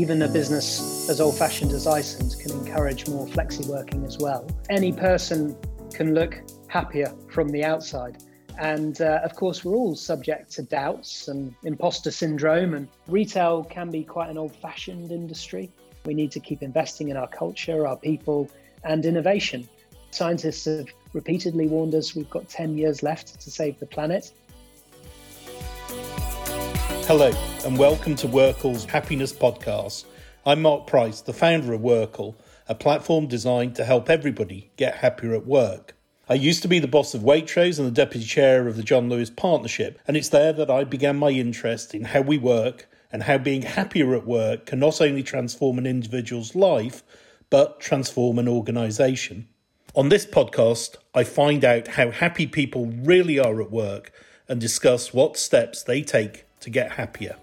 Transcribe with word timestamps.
even 0.00 0.22
a 0.22 0.28
business 0.28 1.10
as 1.10 1.20
old 1.20 1.36
fashioned 1.36 1.72
as 1.72 1.86
Iceland 1.86 2.34
can 2.40 2.52
encourage 2.52 3.06
more 3.06 3.26
flexi 3.26 3.66
working 3.66 4.02
as 4.06 4.16
well. 4.16 4.48
Any 4.70 4.94
person 4.94 5.54
can 5.92 6.14
look 6.14 6.40
happier 6.68 7.12
from 7.28 7.50
the 7.50 7.64
outside. 7.64 8.16
And 8.58 8.98
uh, 9.02 9.20
of 9.22 9.36
course, 9.36 9.62
we're 9.62 9.74
all 9.74 9.94
subject 9.94 10.52
to 10.52 10.62
doubts 10.62 11.28
and 11.28 11.54
imposter 11.64 12.10
syndrome, 12.10 12.72
and 12.72 12.88
retail 13.08 13.64
can 13.64 13.90
be 13.90 14.02
quite 14.02 14.30
an 14.30 14.38
old 14.38 14.56
fashioned 14.56 15.12
industry. 15.12 15.70
We 16.06 16.14
need 16.14 16.30
to 16.32 16.40
keep 16.40 16.62
investing 16.62 17.10
in 17.10 17.18
our 17.18 17.28
culture, 17.28 17.86
our 17.86 17.96
people, 17.96 18.50
and 18.84 19.04
innovation. 19.04 19.68
Scientists 20.12 20.64
have 20.64 20.86
repeatedly 21.12 21.66
warned 21.66 21.94
us 21.94 22.14
we've 22.14 22.30
got 22.30 22.48
10 22.48 22.78
years 22.78 23.02
left 23.02 23.38
to 23.38 23.50
save 23.50 23.78
the 23.80 23.86
planet. 23.86 24.32
Hello, 27.12 27.32
and 27.64 27.76
welcome 27.76 28.14
to 28.14 28.28
WorkL's 28.28 28.84
Happiness 28.84 29.32
Podcast. 29.32 30.04
I'm 30.46 30.62
Mark 30.62 30.86
Price, 30.86 31.20
the 31.20 31.32
founder 31.32 31.72
of 31.72 31.80
Workle, 31.80 32.36
a 32.68 32.74
platform 32.76 33.26
designed 33.26 33.74
to 33.74 33.84
help 33.84 34.08
everybody 34.08 34.70
get 34.76 34.98
happier 34.98 35.34
at 35.34 35.44
work. 35.44 35.96
I 36.28 36.34
used 36.34 36.62
to 36.62 36.68
be 36.68 36.78
the 36.78 36.86
boss 36.86 37.12
of 37.12 37.22
Waitrose 37.22 37.80
and 37.80 37.88
the 37.88 37.90
deputy 37.90 38.24
chair 38.24 38.68
of 38.68 38.76
the 38.76 38.84
John 38.84 39.08
Lewis 39.08 39.28
Partnership, 39.28 39.98
and 40.06 40.16
it's 40.16 40.28
there 40.28 40.52
that 40.52 40.70
I 40.70 40.84
began 40.84 41.16
my 41.16 41.30
interest 41.30 41.96
in 41.96 42.04
how 42.04 42.20
we 42.20 42.38
work 42.38 42.88
and 43.10 43.24
how 43.24 43.38
being 43.38 43.62
happier 43.62 44.14
at 44.14 44.24
work 44.24 44.66
can 44.66 44.78
not 44.78 45.00
only 45.00 45.24
transform 45.24 45.78
an 45.78 45.88
individual's 45.88 46.54
life, 46.54 47.02
but 47.50 47.80
transform 47.80 48.38
an 48.38 48.46
organisation. 48.46 49.48
On 49.96 50.10
this 50.10 50.26
podcast, 50.26 50.94
I 51.12 51.24
find 51.24 51.64
out 51.64 51.88
how 51.88 52.12
happy 52.12 52.46
people 52.46 52.86
really 52.86 53.40
are 53.40 53.60
at 53.60 53.72
work 53.72 54.12
and 54.46 54.60
discuss 54.60 55.12
what 55.12 55.36
steps 55.36 55.82
they 55.82 56.02
take 56.02 56.44
to 56.60 56.70
get 56.70 56.90
happier. 56.90 57.36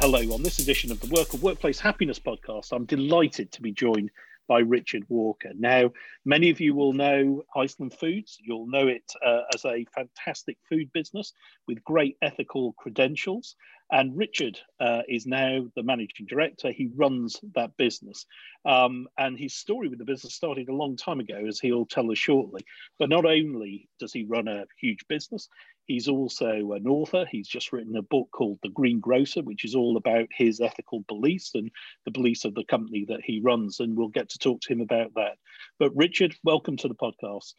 Hello, 0.00 0.20
on 0.32 0.42
this 0.44 0.60
edition 0.60 0.92
of 0.92 1.00
the 1.00 1.08
Work 1.08 1.34
of 1.34 1.42
Workplace 1.42 1.80
Happiness 1.80 2.20
Podcast, 2.20 2.72
I'm 2.72 2.84
delighted 2.84 3.50
to 3.52 3.62
be 3.62 3.72
joined 3.72 4.10
by 4.48 4.60
Richard 4.60 5.04
Walker. 5.08 5.50
Now, 5.56 5.92
many 6.24 6.50
of 6.50 6.60
you 6.60 6.74
will 6.74 6.92
know 6.92 7.44
Iceland 7.54 7.94
Foods. 7.94 8.38
You'll 8.40 8.66
know 8.66 8.88
it 8.88 9.04
uh, 9.24 9.42
as 9.54 9.64
a 9.64 9.86
fantastic 9.94 10.56
food 10.68 10.90
business 10.92 11.32
with 11.68 11.84
great 11.84 12.16
ethical 12.22 12.72
credentials. 12.72 13.54
And 13.90 14.16
Richard 14.16 14.58
uh, 14.80 15.02
is 15.08 15.26
now 15.26 15.66
the 15.76 15.82
managing 15.82 16.26
director. 16.26 16.70
He 16.70 16.90
runs 16.94 17.40
that 17.54 17.76
business. 17.76 18.26
Um, 18.64 19.06
and 19.16 19.38
his 19.38 19.54
story 19.54 19.88
with 19.88 19.98
the 19.98 20.04
business 20.04 20.34
started 20.34 20.68
a 20.68 20.74
long 20.74 20.96
time 20.96 21.20
ago, 21.20 21.44
as 21.46 21.60
he'll 21.60 21.86
tell 21.86 22.10
us 22.10 22.18
shortly. 22.18 22.62
But 22.98 23.08
not 23.08 23.24
only 23.24 23.88
does 23.98 24.12
he 24.12 24.24
run 24.24 24.48
a 24.48 24.66
huge 24.80 25.06
business, 25.08 25.48
He's 25.88 26.06
also 26.06 26.72
an 26.72 26.86
author. 26.86 27.24
He's 27.30 27.48
just 27.48 27.72
written 27.72 27.96
a 27.96 28.02
book 28.02 28.28
called 28.30 28.58
The 28.62 28.68
Green 28.68 29.00
Grocer, 29.00 29.42
which 29.42 29.64
is 29.64 29.74
all 29.74 29.96
about 29.96 30.28
his 30.30 30.60
ethical 30.60 31.00
beliefs 31.08 31.52
and 31.54 31.70
the 32.04 32.10
beliefs 32.10 32.44
of 32.44 32.54
the 32.54 32.64
company 32.64 33.06
that 33.08 33.22
he 33.24 33.40
runs. 33.40 33.80
And 33.80 33.96
we'll 33.96 34.08
get 34.08 34.28
to 34.28 34.38
talk 34.38 34.60
to 34.60 34.72
him 34.72 34.82
about 34.82 35.14
that. 35.14 35.38
But 35.78 35.96
Richard, 35.96 36.36
welcome 36.44 36.76
to 36.76 36.88
the 36.88 36.94
podcast. 36.94 37.54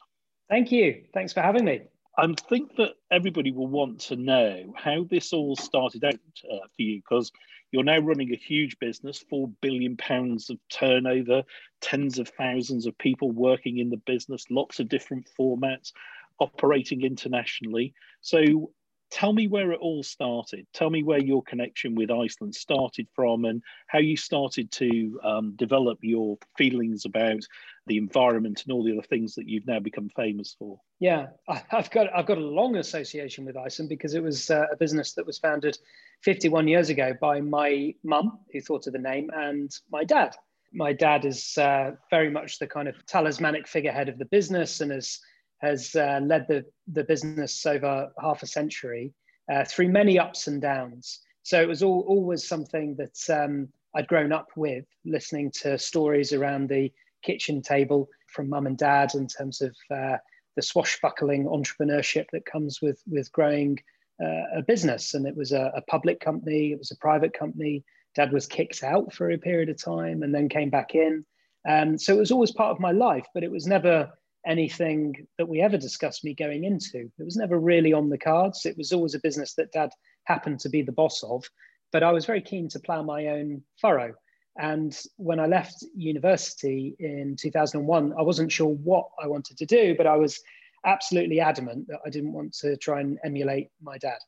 Thank 0.47 0.71
you. 0.71 1.05
Thanks 1.11 1.33
for 1.33 1.41
having 1.41 1.66
me. 1.66 1.81
I 2.19 2.27
think 2.49 2.75
that 2.75 2.94
everybody 3.11 3.52
will 3.52 3.67
want 3.67 3.99
to 4.02 4.16
know 4.16 4.73
how 4.75 5.05
this 5.09 5.33
all 5.33 5.55
started 5.55 6.03
out 6.03 6.14
uh, 6.14 6.67
for 6.75 6.81
you 6.81 6.97
because 6.97 7.31
you're 7.72 7.84
now 7.84 8.00
running 8.00 8.31
a 8.31 8.38
huge 8.38 8.78
business, 8.80 9.23
four 9.30 9.50
billion 9.62 9.98
pounds 9.98 10.50
of 10.50 10.58
turnover, 10.70 11.44
tens 11.81 12.20
of 12.20 12.30
thousands 12.30 12.86
of 12.86 12.98
people 12.98 13.31
working 13.31 13.78
in 13.78 13.89
the 13.89 13.98
business, 13.98 14.45
lots 14.50 14.80
of 14.80 14.89
different 14.89 15.30
formats 15.39 15.92
operating 16.39 17.03
internationally. 17.03 17.94
So 18.22 18.72
tell 19.11 19.34
me 19.34 19.48
where 19.48 19.72
it 19.72 19.80
all 19.80 20.03
started. 20.03 20.67
Tell 20.73 20.89
me 20.89 21.03
where 21.03 21.22
your 21.22 21.44
connection 21.44 21.95
with 21.95 22.11
Iceland 22.11 22.55
started 22.55 23.08
from 23.16 23.45
and 23.45 23.61
how 23.88 23.99
you 23.99 24.16
started 24.16 24.72
to 24.73 25.20
um, 25.23 25.54
develop 25.55 25.99
your 26.02 26.38
feelings 26.58 27.05
about 27.05 27.42
the 27.89 27.98
environment 27.98 28.64
and 28.64 28.72
all 28.72 28.83
the 28.83 28.94
other 28.94 29.05
things 29.05 29.36
that 29.36 29.50
you've 29.50 29.67
now 29.67 29.80
become 29.80 30.08
famous 30.10 30.55
for. 30.58 30.80
Yeah, 31.00 31.27
I've 31.72 31.92
got 31.92 32.08
I've 32.16 32.26
got 32.26 32.38
a 32.38 32.42
long 32.42 32.77
association 32.77 33.44
with 33.44 33.58
Iceland 33.58 33.89
because 33.89 34.14
it 34.14 34.23
was 34.23 34.50
uh, 34.50 34.67
a 34.72 34.77
business 34.77 35.14
that 35.14 35.26
was 35.26 35.38
founded 35.38 35.77
51 36.23 36.67
years 36.67 36.89
ago 36.89 37.14
by 37.20 37.42
my 37.42 37.94
mum, 38.04 38.39
who 38.54 38.61
thought 38.61 38.88
of 38.88 38.94
the 38.94 38.99
name, 38.99 39.30
and 39.33 39.70
my 39.92 40.05
dad. 40.05 40.36
My 40.72 40.94
dad 40.94 41.26
is 41.26 41.58
uh, 41.58 41.92
very 42.11 42.30
much 42.30 42.60
the 42.60 42.67
kind 42.67 42.88
of 42.88 43.04
talismanic 43.08 43.67
figurehead 43.67 44.08
of 44.08 44.20
the 44.20 44.26
business 44.26 44.82
and 44.82 44.92
has 44.92 45.20
has 45.58 45.95
uh, 45.95 46.20
led 46.23 46.48
the, 46.48 46.64
the 46.88 47.04
business 47.04 47.66
over 47.66 48.10
half 48.22 48.44
a 48.44 48.48
century 48.48 49.14
uh, 49.52 49.66
through 49.66 49.89
many 49.89 50.17
ups 50.17 50.48
and 50.48 50.61
downs. 50.61 51.20
So 51.44 51.61
it 51.61 51.67
was 51.67 51.83
all, 51.83 52.05
always 52.08 52.48
something 52.48 52.95
that 52.95 53.44
um, 53.44 53.67
I'd 53.95 54.08
grown 54.08 54.32
up 54.32 54.49
with, 54.55 54.86
listening 55.04 55.52
to 55.61 55.78
stories 55.78 56.32
around 56.32 56.70
the 56.70 56.92
kitchen 57.21 57.61
table 57.61 58.09
from 58.27 58.49
mum 58.49 58.67
and 58.67 58.77
dad 58.77 59.15
in 59.15 59.27
terms 59.27 59.61
of 59.61 59.75
uh, 59.91 60.17
the 60.55 60.61
swashbuckling 60.61 61.45
entrepreneurship 61.45 62.25
that 62.31 62.45
comes 62.45 62.81
with, 62.81 63.02
with 63.07 63.31
growing 63.31 63.77
uh, 64.21 64.57
a 64.57 64.61
business. 64.61 65.13
And 65.13 65.25
it 65.25 65.35
was 65.35 65.52
a, 65.52 65.71
a 65.75 65.81
public 65.83 66.19
company, 66.19 66.71
it 66.71 66.80
was 66.80 66.91
a 66.91 66.97
private 66.97 67.33
company. 67.33 67.83
Dad 68.15 68.33
was 68.33 68.47
kicked 68.47 68.83
out 68.83 69.13
for 69.13 69.31
a 69.31 69.37
period 69.37 69.69
of 69.69 69.81
time 69.81 70.23
and 70.23 70.33
then 70.33 70.49
came 70.49 70.69
back 70.69 70.95
in. 70.95 71.25
Um, 71.67 71.97
so 71.97 72.15
it 72.15 72.19
was 72.19 72.31
always 72.31 72.52
part 72.52 72.71
of 72.71 72.80
my 72.80 72.91
life, 72.91 73.25
but 73.33 73.43
it 73.43 73.51
was 73.51 73.67
never 73.67 74.11
anything 74.45 75.27
that 75.37 75.47
we 75.47 75.61
ever 75.61 75.77
discussed 75.77 76.23
me 76.23 76.33
going 76.33 76.63
into. 76.63 77.11
It 77.19 77.23
was 77.23 77.36
never 77.36 77.59
really 77.59 77.93
on 77.93 78.09
the 78.09 78.17
cards. 78.17 78.65
It 78.65 78.77
was 78.77 78.91
always 78.93 79.13
a 79.13 79.19
business 79.19 79.53
that 79.55 79.71
dad 79.71 79.91
happened 80.25 80.59
to 80.61 80.69
be 80.69 80.81
the 80.81 80.91
boss 80.91 81.23
of, 81.23 81.43
but 81.91 82.03
I 82.03 82.11
was 82.11 82.25
very 82.25 82.41
keen 82.41 82.69
to 82.69 82.80
plow 82.80 83.03
my 83.03 83.27
own 83.27 83.63
furrow. 83.80 84.13
And 84.58 84.98
when 85.17 85.39
I 85.39 85.45
left 85.45 85.86
university 85.95 86.95
in 86.99 87.36
2001, 87.39 88.14
I 88.17 88.21
wasn't 88.21 88.52
sure 88.52 88.70
what 88.70 89.08
I 89.21 89.27
wanted 89.27 89.58
to 89.58 89.65
do, 89.65 89.95
but 89.95 90.08
I 90.08 90.17
was 90.17 90.42
absolutely 90.86 91.39
adamant 91.39 91.87
that 91.87 91.99
I 92.05 92.10
didn't 92.10 92.33
want 92.33 92.54
to 92.60 92.76
try 92.77 93.02
and 93.02 93.17
emulate 93.23 93.70
my 93.82 93.98
dad. 93.98 94.20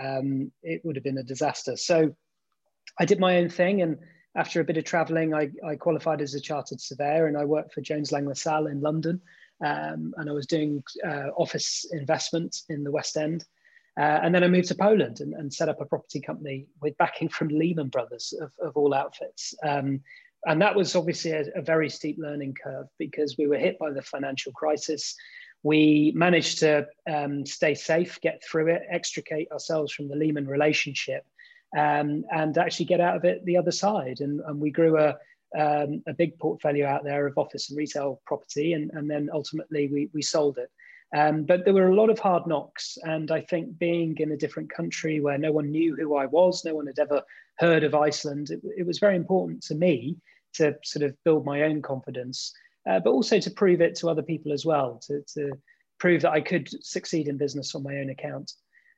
Um, 0.00 0.52
it 0.62 0.80
would 0.84 0.96
have 0.96 1.04
been 1.04 1.18
a 1.18 1.22
disaster. 1.22 1.76
So 1.76 2.14
I 2.98 3.04
did 3.04 3.20
my 3.20 3.38
own 3.38 3.48
thing. 3.48 3.82
And 3.82 3.98
after 4.36 4.60
a 4.60 4.64
bit 4.64 4.76
of 4.76 4.84
traveling, 4.84 5.34
I, 5.34 5.50
I 5.66 5.76
qualified 5.76 6.20
as 6.20 6.34
a 6.34 6.40
chartered 6.40 6.80
surveyor 6.80 7.26
and 7.26 7.36
I 7.36 7.44
worked 7.44 7.72
for 7.72 7.80
Jones 7.80 8.10
Lang 8.12 8.26
LaSalle 8.26 8.66
in 8.66 8.80
London 8.80 9.20
um, 9.64 10.12
and 10.16 10.28
I 10.28 10.32
was 10.32 10.46
doing 10.46 10.82
uh, 11.06 11.28
office 11.36 11.86
investment 11.92 12.56
in 12.68 12.84
the 12.84 12.90
West 12.90 13.16
End. 13.16 13.44
Uh, 13.98 14.20
and 14.22 14.34
then 14.34 14.42
I 14.42 14.48
moved 14.48 14.68
to 14.68 14.74
Poland 14.74 15.20
and, 15.20 15.34
and, 15.34 15.52
set 15.52 15.68
up 15.68 15.80
a 15.80 15.84
property 15.84 16.20
company 16.20 16.66
with 16.82 16.98
backing 16.98 17.28
from 17.28 17.46
Lehman 17.46 17.88
Brothers 17.88 18.34
of, 18.40 18.50
of 18.60 18.76
all 18.76 18.92
outfits. 18.92 19.54
Um, 19.62 20.00
and 20.46 20.60
that 20.60 20.74
was 20.74 20.96
obviously 20.96 21.30
a, 21.30 21.44
a, 21.54 21.62
very 21.62 21.88
steep 21.88 22.16
learning 22.18 22.54
curve 22.62 22.86
because 22.98 23.36
we 23.38 23.46
were 23.46 23.56
hit 23.56 23.78
by 23.78 23.90
the 23.90 24.02
financial 24.02 24.52
crisis. 24.52 25.14
We 25.62 26.12
managed 26.14 26.58
to 26.58 26.86
um, 27.10 27.46
stay 27.46 27.74
safe, 27.74 28.20
get 28.20 28.42
through 28.44 28.68
it, 28.68 28.82
extricate 28.90 29.50
ourselves 29.52 29.92
from 29.92 30.08
the 30.08 30.16
Lehman 30.16 30.46
relationship, 30.46 31.24
um, 31.76 32.24
and 32.32 32.58
actually 32.58 32.86
get 32.86 33.00
out 33.00 33.16
of 33.16 33.24
it 33.24 33.44
the 33.44 33.56
other 33.56 33.72
side. 33.72 34.20
And, 34.20 34.40
and 34.40 34.60
we 34.60 34.70
grew 34.70 34.98
a, 34.98 35.16
um, 35.58 36.02
a 36.06 36.12
big 36.12 36.38
portfolio 36.38 36.86
out 36.86 37.04
there 37.04 37.26
of 37.26 37.38
office 37.38 37.70
and 37.70 37.78
retail 37.78 38.20
property, 38.26 38.74
and, 38.74 38.90
and 38.92 39.08
then 39.08 39.30
ultimately 39.32 39.88
we, 39.88 40.10
we 40.12 40.20
sold 40.20 40.58
it. 40.58 40.70
Um, 41.14 41.44
but 41.44 41.64
there 41.64 41.74
were 41.74 41.88
a 41.88 41.94
lot 41.94 42.10
of 42.10 42.18
hard 42.18 42.46
knocks, 42.46 42.98
and 43.04 43.30
I 43.30 43.40
think 43.40 43.78
being 43.78 44.16
in 44.18 44.32
a 44.32 44.36
different 44.36 44.68
country 44.68 45.20
where 45.20 45.38
no 45.38 45.52
one 45.52 45.70
knew 45.70 45.94
who 45.94 46.16
I 46.16 46.26
was, 46.26 46.64
no 46.64 46.74
one 46.74 46.88
had 46.88 46.98
ever 46.98 47.22
heard 47.58 47.84
of 47.84 47.94
Iceland, 47.94 48.50
it, 48.50 48.60
it 48.76 48.84
was 48.84 48.98
very 48.98 49.14
important 49.14 49.62
to 49.64 49.76
me 49.76 50.16
to 50.54 50.76
sort 50.82 51.04
of 51.04 51.16
build 51.24 51.44
my 51.44 51.62
own 51.62 51.82
confidence, 51.82 52.52
uh, 52.88 52.98
but 52.98 53.10
also 53.10 53.38
to 53.38 53.50
prove 53.50 53.80
it 53.80 53.94
to 53.96 54.08
other 54.08 54.22
people 54.22 54.52
as 54.52 54.66
well, 54.66 55.00
to, 55.06 55.22
to 55.34 55.52
prove 56.00 56.22
that 56.22 56.32
I 56.32 56.40
could 56.40 56.68
succeed 56.84 57.28
in 57.28 57.36
business 57.36 57.76
on 57.76 57.84
my 57.84 57.98
own 57.98 58.10
account. 58.10 58.52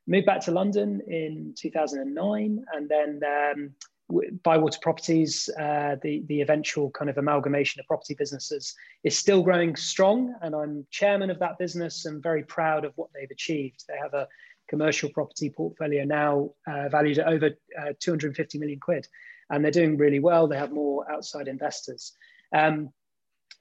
Moved 0.07 0.27
back 0.27 0.41
to 0.43 0.53
London 0.53 1.03
in 1.07 1.55
2009, 1.59 2.65
and 2.73 2.89
then 2.89 3.21
um, 3.25 3.75
Bywater 4.09 4.79
Properties, 4.81 5.49
uh, 5.59 5.97
the, 6.03 6.23
the 6.29 6.41
eventual 6.41 6.91
kind 6.91 7.11
of 7.11 7.19
amalgamation 7.19 7.81
of 7.81 7.87
property 7.87 8.15
businesses, 8.15 8.75
is 9.03 9.19
still 9.19 9.43
growing 9.43 9.75
strong. 9.75 10.35
And 10.43 10.55
I'm 10.55 10.87
chairman 10.91 11.31
of 11.31 11.39
that 11.41 11.59
business 11.59 12.05
and 12.05 12.23
very 12.23 12.45
proud 12.45 12.85
of 12.85 12.93
what 12.97 13.11
they've 13.15 13.31
achieved. 13.31 13.85
They 13.89 13.97
have 14.01 14.15
a 14.15 14.29
commercial 14.69 15.11
property 15.11 15.51
portfolio 15.51 16.05
now 16.05 16.51
uh, 16.67 16.89
valued 16.89 17.19
at 17.19 17.27
over 17.27 17.51
uh, 17.81 17.93
250 17.99 18.59
million 18.59 18.81
quid. 18.81 19.07
And 19.51 19.65
they're 19.65 19.73
doing 19.73 19.97
really 19.97 20.21
well. 20.21 20.47
They 20.47 20.59
have 20.59 20.73
more 20.73 21.11
outside 21.11 21.49
investors. 21.49 22.13
Um, 22.53 22.91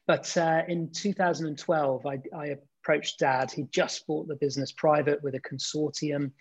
but 0.07 0.36
uh, 0.38 0.62
in 0.68 0.91
2012, 0.91 2.06
I, 2.06 2.19
I 2.36 2.56
approached 2.83 3.19
Dad. 3.19 3.51
He 3.51 3.63
just 3.71 4.06
bought 4.06 4.27
the 4.27 4.36
business 4.36 4.71
private 4.71 5.24
with 5.24 5.33
a 5.33 5.39
consortium. 5.39 6.31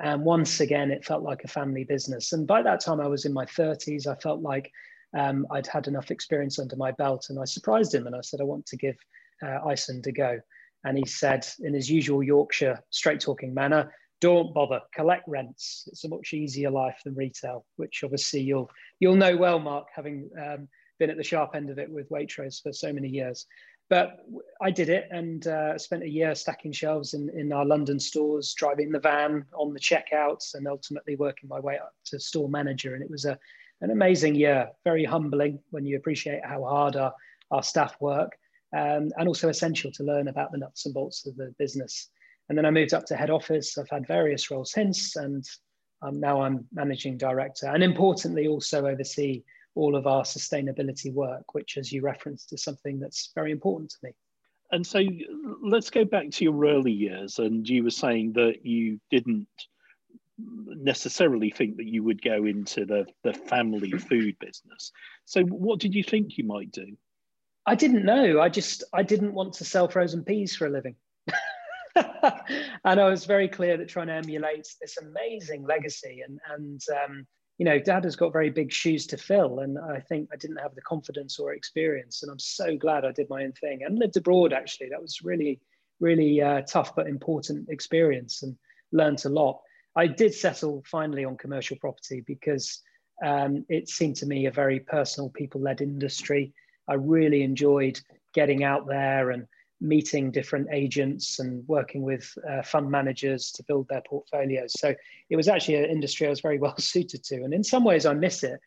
And 0.00 0.24
once 0.24 0.60
again, 0.60 0.90
it 0.90 1.04
felt 1.04 1.22
like 1.22 1.44
a 1.44 1.48
family 1.48 1.84
business. 1.84 2.32
And 2.32 2.46
by 2.46 2.62
that 2.62 2.80
time, 2.80 3.00
I 3.00 3.06
was 3.06 3.24
in 3.24 3.32
my 3.32 3.44
30s. 3.44 4.06
I 4.06 4.16
felt 4.16 4.42
like 4.42 4.70
um, 5.16 5.46
I'd 5.50 5.66
had 5.66 5.86
enough 5.86 6.10
experience 6.10 6.58
under 6.58 6.76
my 6.76 6.90
belt. 6.92 7.26
And 7.30 7.38
I 7.38 7.44
surprised 7.44 7.94
him 7.94 8.06
and 8.06 8.16
I 8.16 8.20
said, 8.20 8.40
I 8.40 8.44
want 8.44 8.66
to 8.66 8.76
give 8.76 8.96
uh, 9.44 9.58
Iceland 9.66 10.06
a 10.06 10.12
go. 10.12 10.40
And 10.84 10.98
he 10.98 11.06
said, 11.06 11.46
in 11.60 11.74
his 11.74 11.88
usual 11.88 12.22
Yorkshire 12.22 12.82
straight 12.90 13.20
talking 13.20 13.54
manner, 13.54 13.92
don't 14.20 14.54
bother, 14.54 14.80
collect 14.94 15.28
rents. 15.28 15.84
It's 15.88 16.04
a 16.04 16.08
much 16.08 16.32
easier 16.32 16.70
life 16.70 17.00
than 17.04 17.14
retail, 17.14 17.64
which 17.76 18.02
obviously 18.02 18.40
you'll 18.40 18.70
you'll 19.00 19.16
know 19.16 19.36
well, 19.36 19.58
Mark, 19.58 19.88
having 19.94 20.30
um, 20.40 20.68
been 20.98 21.10
at 21.10 21.16
the 21.16 21.22
sharp 21.22 21.54
end 21.54 21.70
of 21.70 21.78
it 21.78 21.90
with 21.90 22.08
Waitrose 22.10 22.62
for 22.62 22.72
so 22.72 22.92
many 22.92 23.08
years. 23.08 23.46
But 23.90 24.24
I 24.62 24.70
did 24.70 24.88
it 24.88 25.08
and 25.10 25.46
uh, 25.46 25.76
spent 25.76 26.02
a 26.02 26.08
year 26.08 26.34
stacking 26.34 26.72
shelves 26.72 27.14
in, 27.14 27.28
in 27.38 27.52
our 27.52 27.66
London 27.66 28.00
stores, 28.00 28.54
driving 28.54 28.90
the 28.90 28.98
van 28.98 29.44
on 29.52 29.74
the 29.74 29.80
checkouts, 29.80 30.54
and 30.54 30.66
ultimately 30.66 31.16
working 31.16 31.48
my 31.48 31.60
way 31.60 31.76
up 31.78 31.92
to 32.06 32.18
store 32.18 32.48
manager. 32.48 32.94
And 32.94 33.02
it 33.02 33.10
was 33.10 33.26
a, 33.26 33.38
an 33.82 33.90
amazing 33.90 34.36
year, 34.36 34.70
very 34.84 35.04
humbling 35.04 35.58
when 35.70 35.84
you 35.84 35.96
appreciate 35.96 36.44
how 36.44 36.64
hard 36.64 36.96
our, 36.96 37.12
our 37.50 37.62
staff 37.62 37.94
work, 38.00 38.32
um, 38.74 39.10
and 39.18 39.28
also 39.28 39.50
essential 39.50 39.92
to 39.92 40.02
learn 40.02 40.28
about 40.28 40.50
the 40.50 40.58
nuts 40.58 40.86
and 40.86 40.94
bolts 40.94 41.26
of 41.26 41.36
the 41.36 41.54
business. 41.58 42.08
And 42.48 42.56
then 42.56 42.66
I 42.66 42.70
moved 42.70 42.94
up 42.94 43.04
to 43.06 43.16
head 43.16 43.30
office. 43.30 43.76
I've 43.76 43.90
had 43.90 44.06
various 44.06 44.50
roles 44.50 44.72
since, 44.72 45.16
and 45.16 45.44
um, 46.00 46.20
now 46.20 46.40
I'm 46.40 46.66
managing 46.72 47.18
director. 47.18 47.66
And 47.66 47.82
importantly, 47.82 48.46
also 48.46 48.86
oversee 48.86 49.42
all 49.74 49.96
of 49.96 50.06
our 50.06 50.22
sustainability 50.22 51.12
work, 51.12 51.54
which, 51.54 51.76
as 51.76 51.92
you 51.92 52.02
referenced, 52.02 52.52
is 52.52 52.62
something 52.62 53.00
that's 53.00 53.30
very 53.34 53.50
important 53.50 53.90
to 53.90 53.96
me. 54.02 54.10
And 54.72 54.86
so 54.86 55.00
let's 55.62 55.90
go 55.90 56.04
back 56.04 56.30
to 56.30 56.44
your 56.44 56.66
early 56.66 56.92
years. 56.92 57.38
And 57.38 57.68
you 57.68 57.84
were 57.84 57.90
saying 57.90 58.32
that 58.34 58.64
you 58.64 59.00
didn't 59.10 59.46
necessarily 60.38 61.50
think 61.50 61.76
that 61.76 61.86
you 61.86 62.02
would 62.02 62.22
go 62.22 62.44
into 62.44 62.84
the, 62.84 63.06
the 63.22 63.34
family 63.34 63.90
food 63.92 64.36
business. 64.40 64.90
So, 65.24 65.42
what 65.42 65.80
did 65.80 65.94
you 65.94 66.02
think 66.02 66.36
you 66.36 66.44
might 66.44 66.72
do? 66.72 66.96
I 67.66 67.74
didn't 67.74 68.04
know. 68.04 68.40
I 68.40 68.48
just 68.48 68.84
I 68.92 69.02
didn't 69.02 69.32
want 69.32 69.54
to 69.54 69.64
sell 69.64 69.88
frozen 69.88 70.24
peas 70.24 70.54
for 70.56 70.66
a 70.66 70.70
living. 70.70 70.96
and 71.96 73.00
I 73.00 73.08
was 73.08 73.24
very 73.24 73.48
clear 73.48 73.76
that 73.76 73.88
trying 73.88 74.08
to 74.08 74.14
emulate 74.14 74.66
this 74.80 74.96
amazing 74.98 75.64
legacy 75.64 76.22
and 76.26 76.38
and 76.52 76.80
um, 77.04 77.26
you 77.58 77.64
know, 77.64 77.78
dad 77.78 78.04
has 78.04 78.16
got 78.16 78.32
very 78.32 78.50
big 78.50 78.72
shoes 78.72 79.06
to 79.08 79.16
fill. 79.16 79.60
And 79.60 79.78
I 79.78 80.00
think 80.00 80.28
I 80.32 80.36
didn't 80.36 80.56
have 80.56 80.74
the 80.74 80.82
confidence 80.82 81.38
or 81.38 81.52
experience. 81.52 82.22
And 82.22 82.32
I'm 82.32 82.38
so 82.38 82.76
glad 82.76 83.04
I 83.04 83.12
did 83.12 83.30
my 83.30 83.44
own 83.44 83.52
thing 83.52 83.82
and 83.84 83.98
lived 83.98 84.16
abroad, 84.16 84.52
actually. 84.52 84.88
That 84.88 85.00
was 85.00 85.22
really, 85.22 85.60
really 86.00 86.40
uh, 86.40 86.62
tough 86.62 86.96
but 86.96 87.06
important 87.06 87.68
experience 87.68 88.42
and 88.42 88.56
learned 88.92 89.24
a 89.24 89.28
lot. 89.28 89.60
I 89.96 90.08
did 90.08 90.34
settle 90.34 90.82
finally 90.90 91.24
on 91.24 91.36
commercial 91.36 91.76
property 91.76 92.24
because 92.26 92.82
um, 93.24 93.64
it 93.68 93.88
seemed 93.88 94.16
to 94.16 94.26
me 94.26 94.46
a 94.46 94.50
very 94.50 94.80
personal, 94.80 95.30
people 95.30 95.60
led 95.60 95.80
industry. 95.80 96.52
I 96.88 96.94
really 96.94 97.42
enjoyed 97.42 98.00
getting 98.34 98.64
out 98.64 98.88
there 98.88 99.30
and 99.30 99.46
meeting 99.84 100.30
different 100.30 100.66
agents 100.72 101.38
and 101.38 101.66
working 101.68 102.02
with 102.02 102.26
uh, 102.50 102.62
fund 102.62 102.90
managers 102.90 103.52
to 103.52 103.62
build 103.64 103.86
their 103.88 104.02
portfolios. 104.08 104.72
So 104.78 104.94
it 105.28 105.36
was 105.36 105.46
actually 105.46 105.76
an 105.76 105.90
industry 105.90 106.26
I 106.26 106.30
was 106.30 106.40
very 106.40 106.58
well 106.64 106.76
suited 106.78 107.22
to. 107.24 107.44
And 107.44 107.52
in 107.52 107.62
some 107.62 107.84
ways, 107.84 108.06
I 108.06 108.14
miss 108.14 108.42
it. 108.42 108.58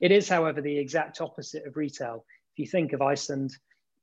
It 0.00 0.10
is, 0.10 0.28
however, 0.28 0.60
the 0.60 0.78
exact 0.78 1.20
opposite 1.20 1.66
of 1.66 1.76
retail. 1.76 2.24
If 2.54 2.58
you 2.58 2.66
think 2.66 2.92
of 2.92 3.02
Iceland, 3.02 3.56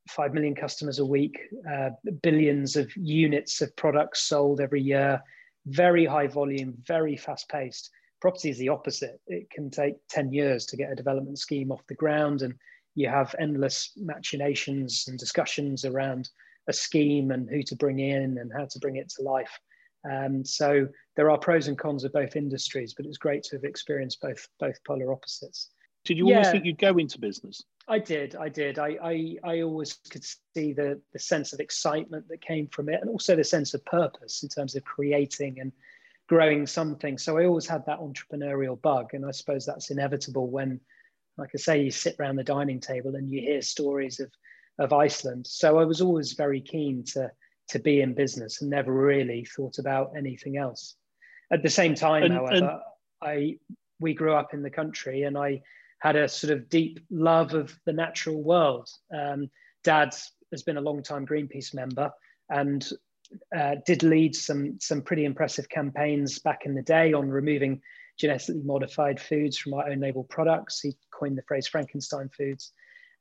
5 0.08 0.32
million 0.32 0.54
customers 0.54 0.98
a 0.98 1.04
week, 1.04 1.38
uh, 1.70 1.90
billions 2.22 2.76
of 2.76 2.90
units 2.96 3.60
of 3.60 3.74
products 3.76 4.22
sold 4.22 4.60
every 4.60 4.80
year, 4.80 5.20
very 5.66 6.06
high 6.06 6.26
volume, 6.26 6.74
very 6.86 7.16
fast 7.16 7.48
paced. 7.48 7.90
Property 8.20 8.50
is 8.50 8.58
the 8.58 8.68
opposite. 8.68 9.20
It 9.26 9.50
can 9.50 9.70
take 9.70 9.96
10 10.08 10.32
years 10.32 10.66
to 10.66 10.76
get 10.76 10.92
a 10.92 10.96
development 10.96 11.38
scheme 11.38 11.70
off 11.70 11.86
the 11.88 11.94
ground, 11.94 12.42
and 12.42 12.54
you 12.94 13.08
have 13.08 13.34
endless 13.38 13.92
machinations 13.96 15.06
and 15.08 15.18
discussions 15.18 15.84
around 15.84 16.28
a 16.68 16.72
scheme 16.72 17.30
and 17.30 17.48
who 17.48 17.62
to 17.64 17.76
bring 17.76 17.98
in 17.98 18.38
and 18.38 18.52
how 18.52 18.66
to 18.66 18.78
bring 18.78 18.96
it 18.96 19.08
to 19.10 19.22
life. 19.22 19.58
Um, 20.10 20.44
so 20.44 20.88
there 21.16 21.30
are 21.30 21.38
pros 21.38 21.68
and 21.68 21.78
cons 21.78 22.04
of 22.04 22.12
both 22.12 22.36
industries, 22.36 22.94
but 22.94 23.06
it's 23.06 23.18
great 23.18 23.42
to 23.44 23.56
have 23.56 23.64
experienced 23.64 24.20
both 24.20 24.48
both 24.58 24.82
polar 24.84 25.12
opposites. 25.12 25.70
Did 26.04 26.16
you 26.16 26.28
yeah, 26.28 26.36
always 26.36 26.50
think 26.50 26.64
you'd 26.64 26.78
go 26.78 26.96
into 26.96 27.18
business? 27.18 27.62
I 27.86 27.98
did. 27.98 28.36
I 28.36 28.48
did. 28.48 28.78
I, 28.78 28.96
I, 29.02 29.36
I 29.44 29.60
always 29.62 29.98
could 30.10 30.24
see 30.24 30.72
the, 30.72 31.00
the 31.12 31.18
sense 31.18 31.52
of 31.52 31.60
excitement 31.60 32.26
that 32.28 32.40
came 32.40 32.68
from 32.68 32.88
it 32.88 33.00
and 33.00 33.10
also 33.10 33.36
the 33.36 33.44
sense 33.44 33.74
of 33.74 33.84
purpose 33.84 34.42
in 34.42 34.48
terms 34.48 34.76
of 34.76 34.84
creating 34.84 35.60
and 35.60 35.72
growing 36.28 36.66
something. 36.66 37.18
So 37.18 37.36
I 37.36 37.44
always 37.44 37.66
had 37.66 37.84
that 37.86 37.98
entrepreneurial 37.98 38.80
bug. 38.80 39.12
And 39.12 39.26
I 39.26 39.32
suppose 39.32 39.66
that's 39.66 39.90
inevitable 39.90 40.48
when, 40.48 40.80
like 41.36 41.50
I 41.54 41.58
say, 41.58 41.82
you 41.82 41.90
sit 41.90 42.16
around 42.18 42.36
the 42.36 42.44
dining 42.44 42.80
table 42.80 43.16
and 43.16 43.28
you 43.28 43.40
hear 43.40 43.60
stories 43.60 44.20
of 44.20 44.30
of 44.78 44.92
Iceland. 44.92 45.46
So 45.46 45.78
I 45.78 45.84
was 45.84 46.00
always 46.00 46.32
very 46.32 46.60
keen 46.60 47.04
to 47.12 47.30
to 47.68 47.78
be 47.78 48.00
in 48.00 48.14
business 48.14 48.60
and 48.60 48.70
never 48.70 48.92
really 48.92 49.44
thought 49.44 49.78
about 49.78 50.12
anything 50.16 50.56
else. 50.56 50.96
At 51.52 51.62
the 51.62 51.70
same 51.70 51.94
time, 51.94 52.24
and, 52.24 52.34
however, 52.34 52.54
and... 52.54 52.70
I 53.22 53.56
we 54.00 54.14
grew 54.14 54.34
up 54.34 54.54
in 54.54 54.62
the 54.62 54.70
country 54.70 55.22
and 55.22 55.36
I 55.36 55.62
had 56.00 56.16
a 56.16 56.28
sort 56.28 56.52
of 56.52 56.68
deep 56.68 57.00
love 57.10 57.54
of 57.54 57.78
the 57.84 57.92
natural 57.92 58.42
world. 58.42 58.88
Um, 59.14 59.50
Dad 59.84 60.16
has 60.50 60.62
been 60.62 60.78
a 60.78 60.80
long 60.80 61.02
time 61.02 61.26
Greenpeace 61.26 61.74
member 61.74 62.10
and 62.48 62.88
uh, 63.56 63.76
did 63.86 64.02
lead 64.02 64.34
some 64.34 64.78
some 64.80 65.02
pretty 65.02 65.24
impressive 65.24 65.68
campaigns 65.68 66.38
back 66.38 66.66
in 66.66 66.74
the 66.74 66.82
day 66.82 67.12
on 67.12 67.30
removing 67.30 67.80
genetically 68.18 68.62
modified 68.62 69.20
foods 69.20 69.56
from 69.56 69.74
our 69.74 69.88
own 69.88 70.00
label 70.00 70.24
products. 70.24 70.80
He 70.80 70.96
coined 71.10 71.38
the 71.38 71.42
phrase 71.42 71.68
Frankenstein 71.68 72.28
foods. 72.36 72.72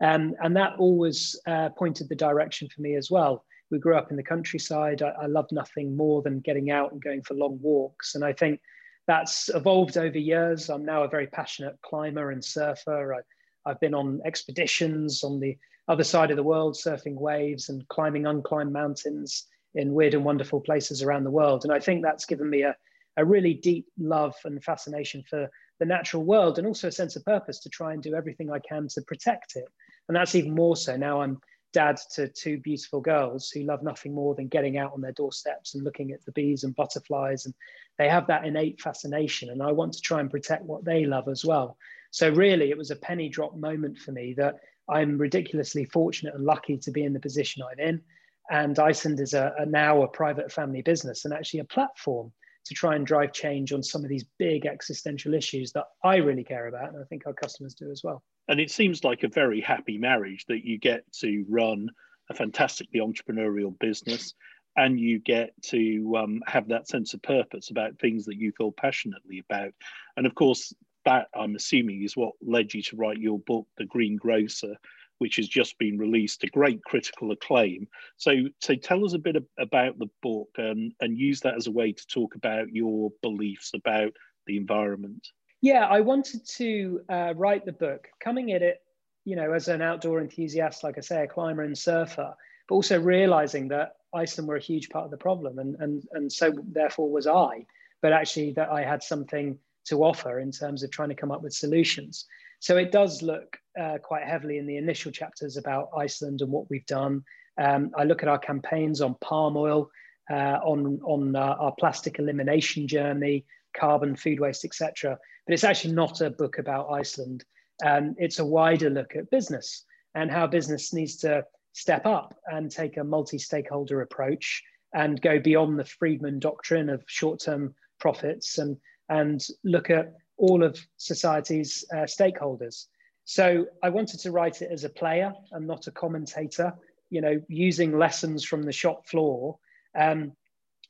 Um, 0.02 0.36
and 0.42 0.56
that 0.56 0.76
always 0.78 1.40
uh, 1.46 1.70
pointed 1.70 2.10
the 2.10 2.16
direction 2.16 2.70
for 2.70 2.82
me 2.82 2.96
as 2.96 3.12
well. 3.12 3.44
We 3.70 3.80
grew 3.80 3.98
up 3.98 4.12
in 4.12 4.18
the 4.18 4.24
countryside. 4.24 5.02
I, 5.02 5.10
I 5.10 5.26
loved 5.26 5.52
nothing 5.52 5.96
more 5.96 6.22
than 6.22 6.40
getting 6.40 6.72
out 6.72 6.92
and 6.92 7.02
going 7.02 7.22
for 7.22 7.34
long 7.34 7.60
walks. 7.62 8.16
And 8.16 8.24
I 8.24 8.34
think 8.34 8.62
that's 9.08 9.50
evolved 9.54 9.98
over 9.98 10.18
years. 10.18 10.70
I'm 10.70 10.86
now 10.86 11.04
a 11.04 11.10
very 11.10 11.28
passionate 11.28 11.78
climber 11.82 12.32
and 12.32 12.44
surfer. 12.44 13.16
I, 13.16 13.70
I've 13.70 13.80
been 13.80 13.94
on 13.94 14.22
expeditions 14.26 15.24
on 15.24 15.40
the 15.40 15.58
other 15.88 16.04
side 16.04 16.32
of 16.32 16.38
the 16.38 16.44
world, 16.44 16.76
surfing 16.76 17.16
waves 17.16 17.70
and 17.70 17.88
climbing 17.90 18.24
unclimbed 18.24 18.72
mountains 18.72 19.48
in 19.76 19.94
weird 19.94 20.14
and 20.14 20.24
wonderful 20.24 20.62
places 20.62 21.04
around 21.04 21.24
the 21.24 21.32
world. 21.32 21.64
And 21.64 21.74
I 21.74 21.80
think 21.80 22.04
that's 22.04 22.26
given 22.26 22.50
me 22.50 22.62
a, 22.62 22.76
a 23.18 23.26
really 23.26 23.54
deep 23.54 23.88
love 23.98 24.36
and 24.46 24.64
fascination 24.64 25.24
for 25.30 25.50
the 25.80 25.86
natural 25.86 26.24
world 26.24 26.58
and 26.58 26.68
also 26.68 26.88
a 26.88 26.92
sense 26.92 27.16
of 27.16 27.26
purpose 27.26 27.60
to 27.60 27.70
try 27.70 27.94
and 27.94 28.04
do 28.04 28.14
everything 28.14 28.52
I 28.52 28.60
can 28.60 28.88
to 28.90 29.02
protect 29.02 29.56
it. 29.56 29.66
And 30.10 30.16
that's 30.16 30.36
even 30.36 30.54
more 30.54 30.76
so 30.76 30.98
now 30.98 31.22
I'm 31.22 31.40
dad 31.72 32.00
to 32.16 32.28
two 32.28 32.58
beautiful 32.58 33.00
girls 33.00 33.52
who 33.52 33.62
love 33.62 33.84
nothing 33.84 34.14
more 34.14 34.34
than 34.34 34.48
getting 34.48 34.78
out 34.78 34.92
on 34.94 35.02
their 35.02 35.12
doorsteps 35.12 35.76
and 35.76 35.84
looking 35.84 36.12
at 36.12 36.26
the 36.26 36.32
bees 36.32 36.64
and 36.64 36.76
butterflies. 36.76 37.46
And 37.46 37.54
they 38.00 38.10
have 38.10 38.26
that 38.28 38.44
innate 38.44 38.82
fascination. 38.82 39.52
And 39.52 39.62
I 39.62 39.72
want 39.72 39.94
to 39.94 40.02
try 40.02 40.20
and 40.20 40.32
protect 40.32 40.64
what 40.64 40.84
they 40.84 41.06
love 41.06 41.28
as 41.28 41.46
well. 41.46 41.78
So, 42.12 42.32
really, 42.32 42.72
it 42.72 42.78
was 42.78 42.90
a 42.90 42.96
penny 42.96 43.30
drop 43.30 43.56
moment 43.56 44.00
for 44.00 44.12
me 44.12 44.34
that 44.38 44.56
I'm 44.90 45.18
ridiculously 45.18 45.86
fortunate 45.86 46.34
and 46.34 46.44
lucky 46.44 46.78
to 46.78 46.92
be 46.92 47.04
in 47.04 47.14
the 47.14 47.20
position 47.20 47.62
I'm 47.62 47.80
in. 47.80 48.02
And 48.50 48.80
Iceland 48.80 49.20
is 49.20 49.36
a, 49.36 49.54
a 49.60 49.66
now 49.68 50.02
a 50.02 50.08
private 50.08 50.52
family 50.52 50.82
business 50.82 51.26
and 51.26 51.34
actually 51.36 51.60
a 51.60 51.66
platform 51.66 52.32
to 52.66 52.74
try 52.74 52.96
and 52.96 53.06
drive 53.06 53.32
change 53.32 53.72
on 53.74 53.84
some 53.84 54.04
of 54.04 54.10
these 54.10 54.26
big 54.40 54.66
existential 54.66 55.36
issues 55.36 55.72
that 55.74 55.86
I 56.04 56.18
really 56.18 56.44
care 56.44 56.68
about. 56.68 56.90
And 56.90 56.98
I 56.98 57.06
think 57.06 57.28
our 57.28 57.34
customers 57.34 57.76
do 57.76 57.92
as 57.92 58.02
well. 58.04 58.24
And 58.50 58.60
it 58.60 58.72
seems 58.72 59.04
like 59.04 59.22
a 59.22 59.30
very 59.30 59.62
happy 59.62 60.00
marriage 60.00 60.46
that 60.48 60.66
you 60.66 60.80
get 60.80 61.04
to 61.20 61.46
run 61.48 61.90
a 62.32 62.34
fantastically 62.34 63.00
entrepreneurial 63.00 63.78
business 63.78 64.34
and 64.76 65.00
you 65.00 65.20
get 65.20 65.52
to 65.62 66.16
um, 66.18 66.42
have 66.48 66.68
that 66.70 66.88
sense 66.88 67.14
of 67.14 67.22
purpose 67.22 67.70
about 67.70 68.00
things 68.00 68.26
that 68.26 68.38
you 68.38 68.52
feel 68.52 68.72
passionately 68.72 69.44
about. 69.48 69.72
And 70.18 70.26
of 70.26 70.34
course, 70.34 70.74
that 71.06 71.28
I'm 71.34 71.56
assuming 71.56 72.02
is 72.04 72.18
what 72.18 72.34
led 72.42 72.74
you 72.74 72.82
to 72.84 72.96
write 72.96 73.20
your 73.20 73.40
book, 73.40 73.68
The 73.78 73.86
Green 73.86 74.18
Grocer, 74.18 74.76
which 75.20 75.36
has 75.36 75.48
just 75.48 75.78
been 75.78 76.00
released 76.00 76.42
to 76.42 76.48
great 76.48 76.84
critical 76.84 77.32
acclaim. 77.32 77.88
So, 78.18 78.32
so 78.62 78.74
tell 78.74 79.06
us 79.06 79.14
a 79.14 79.20
bit 79.20 79.36
about 79.60 80.00
the 80.00 80.10
book 80.24 80.50
and, 80.58 80.94
and 81.02 81.18
use 81.18 81.42
that 81.42 81.56
as 81.56 81.68
a 81.68 81.72
way 81.72 81.92
to 81.92 82.08
talk 82.08 82.34
about 82.34 82.74
your 82.74 83.12
beliefs 83.22 83.72
about 83.76 84.14
the 84.48 84.58
environment. 84.58 85.28
Yeah, 85.62 85.86
I 85.86 86.02
wanted 86.02 86.46
to 86.58 87.02
uh, 87.10 87.34
write 87.36 87.66
the 87.66 87.74
book, 87.74 88.08
coming 88.24 88.54
at 88.54 88.62
it, 88.62 88.82
you 89.26 89.36
know, 89.36 89.52
as 89.52 89.68
an 89.68 89.82
outdoor 89.82 90.22
enthusiast, 90.22 90.84
like 90.84 90.98
I 90.98 91.02
say, 91.02 91.24
a 91.24 91.28
climber 91.28 91.64
and 91.64 91.78
surfer, 91.78 92.34
but 92.68 92.76
also 92.76 93.00
realizing 93.00 93.68
that 93.70 93.96
Iceland 94.14 94.48
were 94.48 94.56
a 94.56 94.62
huge 94.62 94.90
part 94.90 95.06
of 95.06 95.12
the 95.12 95.18
problem, 95.18 95.60
and 95.60 95.76
and 95.80 96.04
and 96.14 96.32
so 96.32 96.54
therefore 96.72 97.12
was 97.12 97.28
I. 97.28 97.66
But 98.02 98.14
actually, 98.14 98.54
that 98.54 98.70
I 98.72 98.84
had 98.84 99.04
something 99.04 99.60
to 99.86 100.04
offer 100.04 100.40
in 100.40 100.52
terms 100.52 100.84
of 100.84 100.92
trying 100.92 101.10
to 101.10 101.16
come 101.16 101.32
up 101.32 101.42
with 101.42 101.54
solutions. 101.54 102.26
So 102.60 102.78
it 102.78 102.92
does 102.92 103.22
look 103.22 103.58
uh, 103.80 103.98
quite 104.02 104.24
heavily 104.24 104.58
in 104.58 104.68
the 104.68 104.78
initial 104.78 105.12
chapters 105.12 105.58
about 105.58 105.90
Iceland 105.98 106.42
and 106.42 106.52
what 106.52 106.70
we've 106.70 106.86
done. 106.86 107.24
Um, 107.58 107.92
I 107.98 108.04
look 108.04 108.24
at 108.24 108.30
our 108.30 108.40
campaigns 108.40 109.02
on 109.02 109.16
palm 109.22 109.58
oil, 109.58 109.90
uh, 110.32 110.60
on 110.64 111.02
on 111.04 111.36
uh, 111.36 111.56
our 111.60 111.74
plastic 111.78 112.20
elimination 112.20 112.88
journey, 112.88 113.46
carbon, 113.76 114.16
food 114.16 114.40
waste, 114.40 114.66
etc. 114.66 115.20
But 115.50 115.56
it's 115.56 115.64
actually 115.64 115.96
not 115.96 116.22
a 116.22 116.30
book 116.30 116.60
about 116.60 116.92
Iceland. 116.92 117.44
Um, 117.84 118.14
it's 118.20 118.38
a 118.38 118.46
wider 118.46 118.88
look 118.92 119.16
at 119.16 119.32
business 119.32 119.84
and 120.14 120.30
how 120.30 120.46
business 120.46 120.94
needs 120.94 121.16
to 121.18 121.44
step 121.74 122.06
up 122.06 122.36
and 122.46 122.70
take 122.70 122.98
a 122.98 123.04
multi-stakeholder 123.04 124.02
approach 124.02 124.62
and 124.94 125.20
go 125.20 125.40
beyond 125.40 125.80
the 125.80 125.86
Friedman 125.86 126.38
doctrine 126.38 126.88
of 126.88 127.04
short-term 127.08 127.74
profits 128.00 128.60
and, 128.60 128.78
and 129.10 129.44
look 129.64 129.90
at 129.90 130.14
all 130.38 130.64
of 130.64 130.80
society's 130.98 131.84
uh, 131.94 132.06
stakeholders. 132.06 132.86
So 133.26 133.66
I 133.82 133.90
wanted 133.90 134.20
to 134.20 134.32
write 134.32 134.62
it 134.62 134.70
as 134.72 134.84
a 134.84 134.90
player 134.90 135.34
and 135.52 135.66
not 135.66 135.88
a 135.88 135.92
commentator, 135.92 136.76
you 137.10 137.22
know, 137.22 137.42
using 137.48 137.98
lessons 137.98 138.44
from 138.44 138.62
the 138.62 138.72
shop 138.72 139.08
floor. 139.08 139.58
Um, 139.98 140.34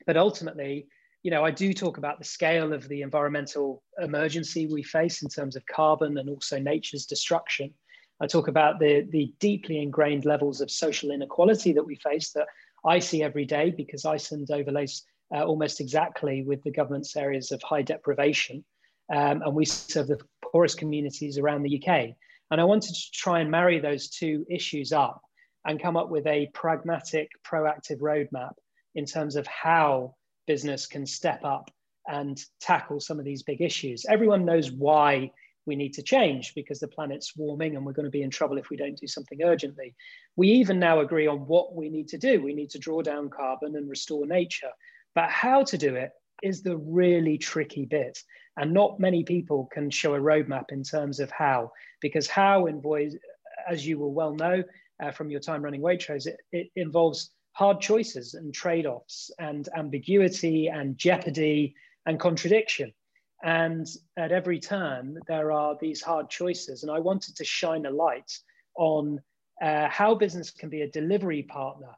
but 0.05 0.17
ultimately, 0.17 0.87
you 1.23 1.31
know, 1.31 1.43
I 1.43 1.51
do 1.51 1.73
talk 1.73 1.97
about 1.97 2.17
the 2.17 2.25
scale 2.25 2.71
of 2.71 2.87
the 2.87 3.01
environmental 3.01 3.83
emergency 4.01 4.67
we 4.67 4.83
face 4.83 5.21
in 5.21 5.29
terms 5.29 5.55
of 5.55 5.65
carbon 5.65 6.17
and 6.17 6.29
also 6.29 6.59
nature's 6.59 7.05
destruction. 7.05 7.73
I 8.21 8.27
talk 8.27 8.47
about 8.47 8.79
the, 8.79 9.07
the 9.09 9.33
deeply 9.39 9.81
ingrained 9.81 10.25
levels 10.25 10.61
of 10.61 10.71
social 10.71 11.11
inequality 11.11 11.73
that 11.73 11.85
we 11.85 11.95
face 11.95 12.31
that 12.31 12.47
I 12.85 12.99
see 12.99 13.21
every 13.21 13.45
day 13.45 13.71
because 13.71 14.05
Iceland 14.05 14.49
overlays 14.51 15.03
uh, 15.33 15.43
almost 15.43 15.81
exactly 15.81 16.43
with 16.43 16.63
the 16.63 16.71
government's 16.71 17.15
areas 17.15 17.51
of 17.51 17.61
high 17.63 17.81
deprivation. 17.81 18.63
Um, 19.13 19.41
and 19.41 19.55
we 19.55 19.65
serve 19.65 20.07
the 20.07 20.19
poorest 20.41 20.77
communities 20.77 21.37
around 21.37 21.63
the 21.63 21.81
UK. 21.81 22.15
And 22.51 22.61
I 22.61 22.63
wanted 22.63 22.95
to 22.95 23.11
try 23.13 23.39
and 23.41 23.51
marry 23.51 23.79
those 23.79 24.09
two 24.09 24.45
issues 24.49 24.91
up 24.91 25.21
and 25.65 25.81
come 25.81 25.97
up 25.97 26.09
with 26.09 26.25
a 26.27 26.49
pragmatic, 26.53 27.29
proactive 27.45 27.99
roadmap 27.99 28.53
in 28.95 29.05
terms 29.05 29.35
of 29.35 29.45
how 29.47 30.15
business 30.49 30.87
can 30.87 31.05
step 31.05 31.45
up 31.45 31.69
and 32.07 32.43
tackle 32.59 32.99
some 32.99 33.19
of 33.19 33.25
these 33.25 33.43
big 33.43 33.61
issues. 33.61 34.03
Everyone 34.09 34.45
knows 34.45 34.71
why 34.71 35.31
we 35.67 35.75
need 35.75 35.93
to 35.93 36.01
change 36.01 36.55
because 36.55 36.79
the 36.79 36.87
planet's 36.87 37.33
warming 37.37 37.75
and 37.75 37.85
we're 37.85 37.93
going 37.93 38.11
to 38.11 38.17
be 38.19 38.23
in 38.23 38.31
trouble 38.31 38.57
if 38.57 38.71
we 38.71 38.75
don't 38.75 38.97
do 38.97 39.05
something 39.05 39.43
urgently. 39.43 39.93
We 40.35 40.47
even 40.47 40.79
now 40.79 41.01
agree 41.01 41.27
on 41.27 41.41
what 41.41 41.75
we 41.75 41.87
need 41.87 42.07
to 42.07 42.17
do. 42.17 42.41
We 42.41 42.55
need 42.55 42.71
to 42.71 42.79
draw 42.79 43.03
down 43.03 43.29
carbon 43.29 43.75
and 43.75 43.87
restore 43.87 44.25
nature. 44.25 44.71
But 45.13 45.29
how 45.29 45.63
to 45.65 45.77
do 45.77 45.95
it 45.95 46.09
is 46.41 46.63
the 46.63 46.77
really 46.77 47.37
tricky 47.37 47.85
bit. 47.85 48.17
And 48.57 48.73
not 48.73 48.99
many 48.99 49.23
people 49.23 49.69
can 49.71 49.91
show 49.91 50.15
a 50.15 50.19
roadmap 50.19 50.71
in 50.71 50.81
terms 50.81 51.19
of 51.19 51.29
how, 51.29 51.71
because 52.01 52.27
how 52.27 52.65
involves, 52.65 53.15
as 53.69 53.85
you 53.85 53.99
will 53.99 54.13
well 54.13 54.33
know 54.33 54.63
uh, 55.03 55.11
from 55.11 55.29
your 55.29 55.41
time 55.41 55.61
running 55.61 55.81
Waitrose, 55.81 56.25
it, 56.25 56.37
it 56.51 56.71
involves 56.75 57.29
hard 57.59 57.81
choices 57.81 58.35
and 58.35 58.53
trade 58.53 58.85
offs 58.85 59.29
and 59.37 59.67
ambiguity 59.75 60.69
and 60.69 60.97
jeopardy 60.97 61.75
and 62.05 62.17
contradiction. 62.17 62.93
And 63.43 63.85
at 64.15 64.31
every 64.31 64.61
turn, 64.61 65.19
there 65.27 65.51
are 65.51 65.75
these 65.81 66.01
hard 66.01 66.29
choices. 66.29 66.83
And 66.83 66.91
I 66.91 66.99
wanted 66.99 67.35
to 67.35 67.43
shine 67.43 67.85
a 67.85 67.91
light 67.91 68.31
on 68.77 69.19
uh, 69.61 69.89
how 69.89 70.15
business 70.15 70.51
can 70.51 70.69
be 70.69 70.83
a 70.83 70.91
delivery 70.91 71.43
partner. 71.43 71.91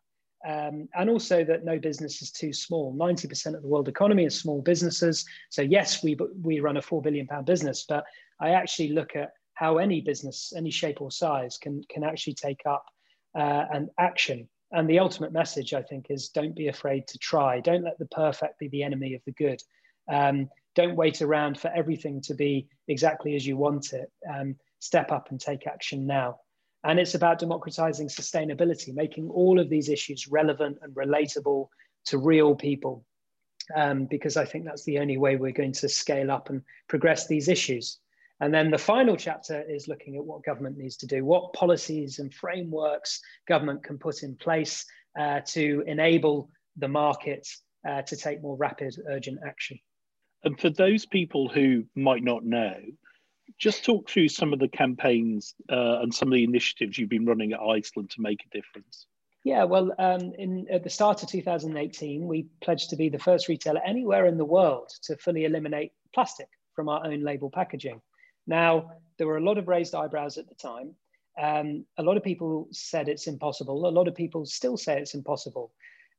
Um, 0.44 0.89
and 0.96 1.12
also 1.12 1.44
that 1.44 1.63
no 1.63 1.77
business 1.77 2.24
is 2.24 2.32
too 2.32 2.53
small. 2.53 2.96
90% 2.96 3.53
of 3.53 3.62
the 3.62 3.68
world 3.68 3.88
economy 3.88 4.25
is 4.25 4.34
small 4.34 4.63
businesses. 4.63 5.24
So 5.51 5.62
yes, 5.62 6.03
we, 6.03 6.18
we 6.41 6.60
run 6.60 6.77
a 6.77 6.82
four 6.82 7.03
billion 7.03 7.27
pound 7.27 7.46
business, 7.46 7.86
but 7.88 8.03
I 8.39 8.50
actually 8.50 8.94
look 8.94 9.15
at 9.15 9.34
how 9.53 9.77
any 9.77 10.01
business, 10.01 10.53
any 10.58 10.72
shape 10.72 11.01
or 11.01 11.12
size 11.12 11.60
can, 11.60 11.84
can 11.88 12.03
actually 12.03 12.34
take 12.34 12.62
up 12.65 12.86
uh, 13.38 13.65
an 13.72 13.89
action. 14.00 14.50
And 14.72 14.90
the 14.90 15.00
ultimate 15.00 15.34
message, 15.34 15.74
I 15.74 15.82
think, 15.82 16.08
is 16.10 16.30
don't 16.30 16.56
be 16.56 16.68
afraid 16.68 17.08
to 17.08 17.18
try. 17.18 17.60
Don't 17.60 17.84
let 17.84 18.00
the 18.00 18.06
perfect 18.08 18.60
be 18.60 18.70
the 18.70 18.84
enemy 18.84 19.13
of 19.16 19.22
the 19.25 19.34
good. 19.34 19.62
Um, 20.10 20.50
don't 20.75 20.96
wait 20.96 21.22
around 21.22 21.60
for 21.60 21.70
everything 21.75 22.22
to 22.22 22.34
be 22.34 22.68
exactly 22.88 23.36
as 23.36 23.46
you 23.46 23.58
want 23.58 23.94
it. 23.94 24.10
Um, 24.34 24.56
step 24.80 25.12
up 25.12 25.30
and 25.30 25.40
take 25.40 25.68
action 25.68 26.08
now. 26.08 26.40
And 26.84 27.00
it's 27.00 27.16
about 27.16 27.40
democratizing 27.40 28.08
sustainability, 28.08 28.94
making 28.94 29.30
all 29.30 29.60
of 29.60 29.70
these 29.70 29.90
issues 29.90 30.28
relevant 30.28 30.80
and 30.82 30.96
relatable 30.96 31.68
to 32.06 32.18
real 32.18 32.56
people, 32.56 33.06
um, 33.75 34.06
because 34.06 34.38
I 34.38 34.46
think 34.46 34.66
that's 34.66 34.84
the 34.86 35.00
only 35.00 35.18
way 35.18 35.36
we're 35.36 35.51
going 35.51 35.74
to 35.74 35.90
scale 35.90 36.32
up 36.32 36.50
and 36.50 36.63
progress 36.88 37.28
these 37.28 37.48
issues. 37.48 38.00
And 38.41 38.51
then 38.51 38.71
the 38.71 38.77
final 38.77 39.15
chapter 39.15 39.63
is 39.69 39.88
looking 39.88 40.15
at 40.15 40.25
what 40.25 40.43
government 40.43 40.75
needs 40.75 40.98
to 40.98 41.07
do, 41.07 41.24
what 41.24 41.53
policies 41.53 42.17
and 42.17 42.33
frameworks 42.33 43.21
government 43.48 43.83
can 43.83 44.00
put 44.00 44.24
in 44.24 44.36
place 44.36 44.83
uh, 45.17 45.41
to 45.45 45.83
enable 45.86 46.50
the 46.75 46.88
market 46.88 47.48
uh, 47.88 48.01
to 48.01 48.17
take 48.17 48.41
more 48.41 48.57
rapid, 48.57 48.95
urgent 49.07 49.39
action. 49.45 49.79
And 50.43 50.60
for 50.60 50.71
those 50.71 51.05
people 51.05 51.50
who 51.50 51.86
might 51.95 52.24
not 52.24 52.43
know, 52.43 52.75
just 53.60 53.86
talk 53.86 54.10
through 54.10 54.29
some 54.29 54.53
of 54.53 54.60
the 54.60 54.67
campaigns 54.67 55.53
uh, 55.71 56.00
and 56.01 56.12
some 56.12 56.29
of 56.29 56.33
the 56.33 56.43
initiatives 56.43 56.98
you've 56.98 57.10
been 57.10 57.27
running 57.27 57.53
at 57.53 57.60
Iceland 57.60 58.10
to 58.12 58.21
make 58.21 58.39
a 58.43 58.57
difference. 58.57 59.05
Yeah, 59.43 59.65
well, 59.65 59.91
um, 60.00 60.33
in, 60.39 60.65
at 60.71 60.83
the 60.83 60.89
start 60.89 61.21
of 61.21 61.29
2018, 61.29 62.27
we 62.27 62.48
pledged 62.62 62.89
to 62.89 62.95
be 62.95 63.10
the 63.10 63.19
first 63.19 63.48
retailer 63.48 63.81
anywhere 63.86 64.25
in 64.25 64.38
the 64.38 64.45
world 64.45 64.89
to 65.03 65.15
fully 65.17 65.45
eliminate 65.45 65.91
plastic 66.13 66.48
from 66.75 66.89
our 66.89 67.05
own 67.05 67.21
label 67.21 67.51
packaging. 67.51 68.01
Now, 68.48 68.91
there 69.17 69.27
were 69.27 69.38
a 69.38 69.43
lot 69.43 69.57
of 69.57 69.67
raised 69.67 69.95
eyebrows 69.95 70.38
at 70.38 70.50
the 70.50 70.55
time. 70.55 70.95
Um, 71.41 71.86
a 71.98 72.03
lot 72.03 72.17
of 72.17 72.24
people 72.24 72.67
said 72.71 73.07
it's 73.07 73.27
impossible. 73.27 73.88
A 73.88 73.89
lot 73.89 74.07
of 74.07 74.15
people 74.15 74.45
still 74.45 74.77
say 74.77 75.00
it's 75.00 75.13
impossible. 75.13 75.71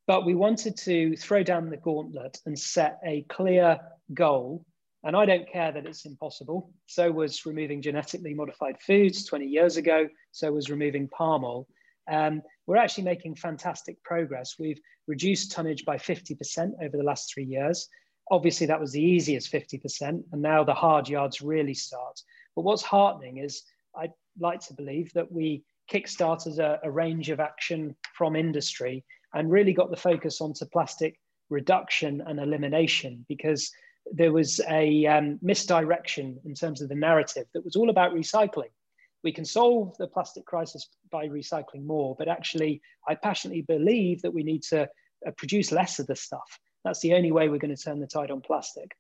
But 0.06 0.26
we 0.26 0.34
wanted 0.34 0.76
to 0.78 1.16
throw 1.16 1.42
down 1.42 1.70
the 1.70 1.76
gauntlet 1.76 2.38
and 2.46 2.58
set 2.58 2.98
a 3.04 3.22
clear 3.28 3.78
goal. 4.14 4.64
And 5.04 5.16
I 5.16 5.26
don't 5.26 5.50
care 5.50 5.72
that 5.72 5.86
it's 5.86 6.06
impossible. 6.06 6.72
So 6.86 7.10
was 7.10 7.44
removing 7.44 7.82
genetically 7.82 8.34
modified 8.34 8.80
foods 8.80 9.24
20 9.24 9.46
years 9.46 9.76
ago. 9.76 10.08
So 10.30 10.52
was 10.52 10.70
removing 10.70 11.08
palm 11.08 11.44
oil. 11.44 11.66
Um, 12.10 12.42
we're 12.66 12.76
actually 12.76 13.04
making 13.04 13.36
fantastic 13.36 14.02
progress. 14.02 14.56
We've 14.58 14.80
reduced 15.06 15.52
tonnage 15.52 15.84
by 15.84 15.96
50% 15.96 16.72
over 16.82 16.96
the 16.96 17.02
last 17.02 17.32
three 17.32 17.44
years. 17.44 17.88
Obviously, 18.32 18.66
that 18.66 18.80
was 18.80 18.92
the 18.92 19.02
easiest 19.02 19.52
50%, 19.52 20.00
and 20.32 20.42
now 20.42 20.64
the 20.64 20.72
hard 20.72 21.06
yards 21.06 21.42
really 21.42 21.74
start. 21.74 22.18
But 22.56 22.62
what's 22.62 22.82
heartening 22.82 23.36
is 23.36 23.62
I'd 23.94 24.14
like 24.40 24.60
to 24.60 24.74
believe 24.74 25.12
that 25.12 25.30
we 25.30 25.62
kickstarted 25.92 26.58
a, 26.58 26.80
a 26.82 26.90
range 26.90 27.28
of 27.28 27.40
action 27.40 27.94
from 28.16 28.34
industry 28.34 29.04
and 29.34 29.50
really 29.50 29.74
got 29.74 29.90
the 29.90 29.98
focus 29.98 30.40
onto 30.40 30.64
plastic 30.64 31.20
reduction 31.50 32.22
and 32.26 32.40
elimination 32.40 33.26
because 33.28 33.70
there 34.10 34.32
was 34.32 34.60
a 34.70 35.04
um, 35.04 35.38
misdirection 35.42 36.40
in 36.46 36.54
terms 36.54 36.80
of 36.80 36.88
the 36.88 36.94
narrative 36.94 37.44
that 37.52 37.64
was 37.64 37.76
all 37.76 37.90
about 37.90 38.14
recycling. 38.14 38.72
We 39.22 39.32
can 39.32 39.44
solve 39.44 39.94
the 39.98 40.06
plastic 40.06 40.46
crisis 40.46 40.88
by 41.10 41.28
recycling 41.28 41.84
more, 41.84 42.16
but 42.18 42.28
actually, 42.28 42.80
I 43.06 43.14
passionately 43.14 43.60
believe 43.62 44.22
that 44.22 44.32
we 44.32 44.42
need 44.42 44.62
to 44.70 44.88
uh, 45.26 45.30
produce 45.36 45.70
less 45.70 45.98
of 45.98 46.06
the 46.06 46.16
stuff. 46.16 46.58
That's 46.84 47.00
the 47.00 47.14
only 47.14 47.32
way 47.32 47.48
we're 47.48 47.58
going 47.58 47.74
to 47.74 47.82
turn 47.82 48.00
the 48.00 48.06
tide 48.06 48.30
on 48.30 48.40
plastic. 48.40 48.96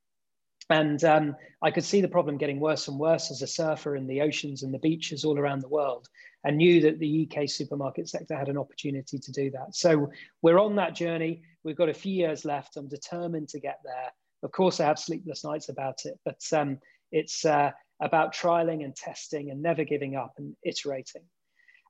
And 0.70 1.02
um, 1.04 1.36
I 1.60 1.70
could 1.70 1.84
see 1.84 2.00
the 2.00 2.08
problem 2.08 2.38
getting 2.38 2.60
worse 2.60 2.88
and 2.88 2.98
worse 2.98 3.30
as 3.30 3.42
a 3.42 3.46
surfer 3.46 3.96
in 3.96 4.06
the 4.06 4.20
oceans 4.20 4.62
and 4.62 4.72
the 4.72 4.78
beaches 4.78 5.24
all 5.24 5.38
around 5.38 5.60
the 5.60 5.68
world, 5.68 6.08
and 6.44 6.56
knew 6.56 6.80
that 6.82 6.98
the 6.98 7.28
UK 7.28 7.48
supermarket 7.48 8.08
sector 8.08 8.36
had 8.36 8.48
an 8.48 8.58
opportunity 8.58 9.18
to 9.18 9.32
do 9.32 9.50
that. 9.50 9.74
So 9.74 10.10
we're 10.40 10.60
on 10.60 10.76
that 10.76 10.94
journey. 10.94 11.42
We've 11.64 11.76
got 11.76 11.88
a 11.88 11.94
few 11.94 12.12
years 12.12 12.44
left. 12.44 12.76
I'm 12.76 12.88
determined 12.88 13.48
to 13.50 13.60
get 13.60 13.80
there. 13.84 14.12
Of 14.42 14.52
course, 14.52 14.80
I 14.80 14.86
have 14.86 14.98
sleepless 14.98 15.44
nights 15.44 15.68
about 15.68 16.04
it, 16.04 16.18
but 16.24 16.40
um, 16.52 16.78
it's 17.10 17.44
uh, 17.44 17.70
about 18.00 18.34
trialing 18.34 18.84
and 18.84 18.94
testing 18.94 19.50
and 19.50 19.62
never 19.62 19.84
giving 19.84 20.16
up 20.16 20.34
and 20.38 20.56
iterating. 20.64 21.22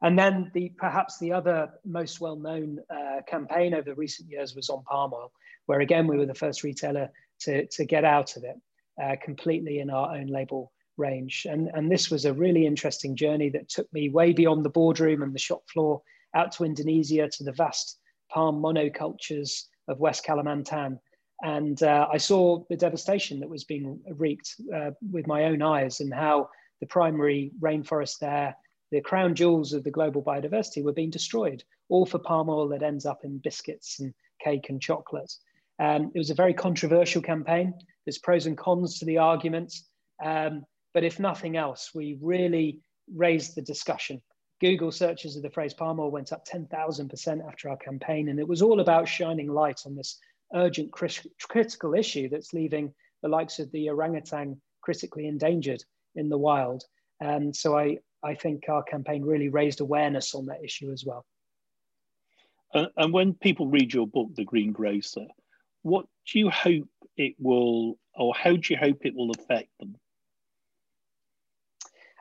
And 0.02 0.18
then 0.18 0.50
the 0.52 0.73
perhaps 0.76 1.18
the 1.18 1.32
other 1.32 1.71
most 1.85 2.21
well-known 2.21 2.78
uh, 2.90 3.23
campaign 3.26 3.75
over 3.75 3.94
recent 3.94 4.28
years 4.28 4.54
was 4.54 4.68
on 4.68 4.82
palm 4.85 5.12
oil, 5.14 5.32
where 5.66 5.80
again 5.80 6.06
we 6.06 6.16
were 6.16 6.26
the 6.26 6.35
first 6.35 6.62
retailer 6.62 7.09
to, 7.40 7.66
to 7.66 7.85
get 7.85 8.04
out 8.04 8.37
of 8.37 8.44
it 8.44 8.56
uh, 9.02 9.16
completely 9.23 9.78
in 9.78 9.90
our 9.90 10.14
own 10.16 10.26
label 10.26 10.73
range. 10.97 11.47
And, 11.49 11.71
and 11.75 11.90
this 11.90 12.11
was 12.11 12.25
a 12.25 12.35
really 12.35 12.66
interesting 12.66 13.16
journey 13.16 13.49
that 13.50 13.68
took 13.68 13.92
me 13.92 14.09
way 14.09 14.32
beyond 14.32 14.64
the 14.64 14.71
boardroom 14.71 15.23
and 15.23 15.35
the 15.35 15.38
shop 15.38 15.62
floor 15.73 16.02
out 16.35 16.52
to 16.52 16.64
Indonesia 16.64 17.28
to 17.28 17.44
the 17.44 17.52
vast 17.52 17.99
palm 18.30 18.61
monocultures 18.61 19.66
of 19.88 20.00
West 20.00 20.25
Kalimantan 20.25 20.99
and 21.42 21.82
uh, 21.82 22.06
I 22.11 22.18
saw 22.18 22.62
the 22.71 22.76
devastation 22.76 23.40
that 23.40 23.49
was 23.49 23.64
being 23.64 24.00
wreaked 24.16 24.54
uh, 24.75 24.92
with 25.11 25.26
my 25.26 25.44
own 25.47 25.61
eyes 25.61 26.00
and 26.00 26.14
how 26.14 26.49
the 26.80 26.87
primary 26.87 27.50
rainforest 27.61 28.18
there, 28.21 28.56
the 28.92 29.00
crown 29.00 29.34
jewels 29.34 29.72
of 29.72 29.82
the 29.82 29.90
global 29.90 30.22
biodiversity, 30.22 30.84
were 30.84 30.92
being 30.92 31.11
destroyed, 31.11 31.64
all 31.88 32.06
for 32.06 32.18
palm 32.18 32.49
oil 32.49 32.68
that 32.68 32.82
ends 32.82 33.06
up 33.06 33.25
in 33.25 33.38
biscuits 33.38 33.99
and 33.99 34.14
cake 34.38 34.68
and 34.68 34.80
chocolate. 34.80 35.32
Um, 35.80 36.12
it 36.14 36.18
was 36.18 36.30
a 36.30 36.34
very 36.34 36.54
controversial 36.54 37.22
campaign. 37.22 37.75
There's 38.04 38.18
pros 38.18 38.46
and 38.46 38.56
cons 38.56 38.99
to 38.99 39.06
the 39.06 39.18
arguments. 39.18 39.88
Um, 40.22 40.64
but 40.94 41.04
if 41.04 41.18
nothing 41.18 41.56
else, 41.56 41.90
we 41.94 42.18
really 42.20 42.80
raised 43.12 43.56
the 43.56 43.62
discussion. 43.62 44.20
Google 44.61 44.92
searches 44.92 45.37
of 45.37 45.42
the 45.42 45.50
phrase 45.50 45.75
palm 45.75 45.99
oil 45.99 46.11
went 46.11 46.32
up 46.32 46.46
10,000% 46.46 47.49
after 47.49 47.70
our 47.70 47.76
campaign. 47.78 48.28
And 48.28 48.38
it 48.38 48.46
was 48.46 48.62
all 48.62 48.80
about 48.80 49.08
shining 49.08 49.49
light 49.49 49.80
on 49.87 49.96
this 49.96 50.18
urgent 50.54 50.92
critical 50.92 51.94
issue 51.94 52.28
that's 52.28 52.52
leaving 52.52 52.92
the 53.22 53.28
likes 53.28 53.58
of 53.58 53.72
the 53.72 53.88
orangutan 53.88 54.61
critically 54.82 55.26
endangered 55.26 55.82
in 56.14 56.28
the 56.28 56.38
wild. 56.38 56.84
And 57.20 57.56
so 57.56 57.78
I, 57.78 57.99
I 58.25 58.35
think 58.35 58.64
our 58.69 58.83
campaign 58.83 59.25
really 59.25 59.49
raised 59.49 59.81
awareness 59.81 60.35
on 60.35 60.47
that 60.47 60.64
issue 60.64 60.93
as 60.93 61.05
well. 61.05 61.25
Uh, 62.75 62.87
and 62.97 63.12
when 63.12 63.35
people 63.35 63.67
read 63.67 63.93
your 63.93 64.07
book, 64.07 64.29
The 64.35 64.45
Green 64.45 64.73
Grocer, 64.73 65.26
what 65.83 66.07
do 66.31 66.38
you 66.38 66.50
hope 66.50 66.88
it 67.17 67.35
will, 67.38 67.99
or 68.14 68.35
how 68.35 68.52
do 68.52 68.62
you 68.73 68.76
hope 68.76 69.05
it 69.05 69.14
will 69.14 69.31
affect 69.31 69.69
them? 69.79 69.97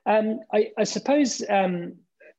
Um, 0.06 0.40
I, 0.52 0.72
I, 0.78 0.84
suppose, 0.84 1.44
um, 1.48 1.94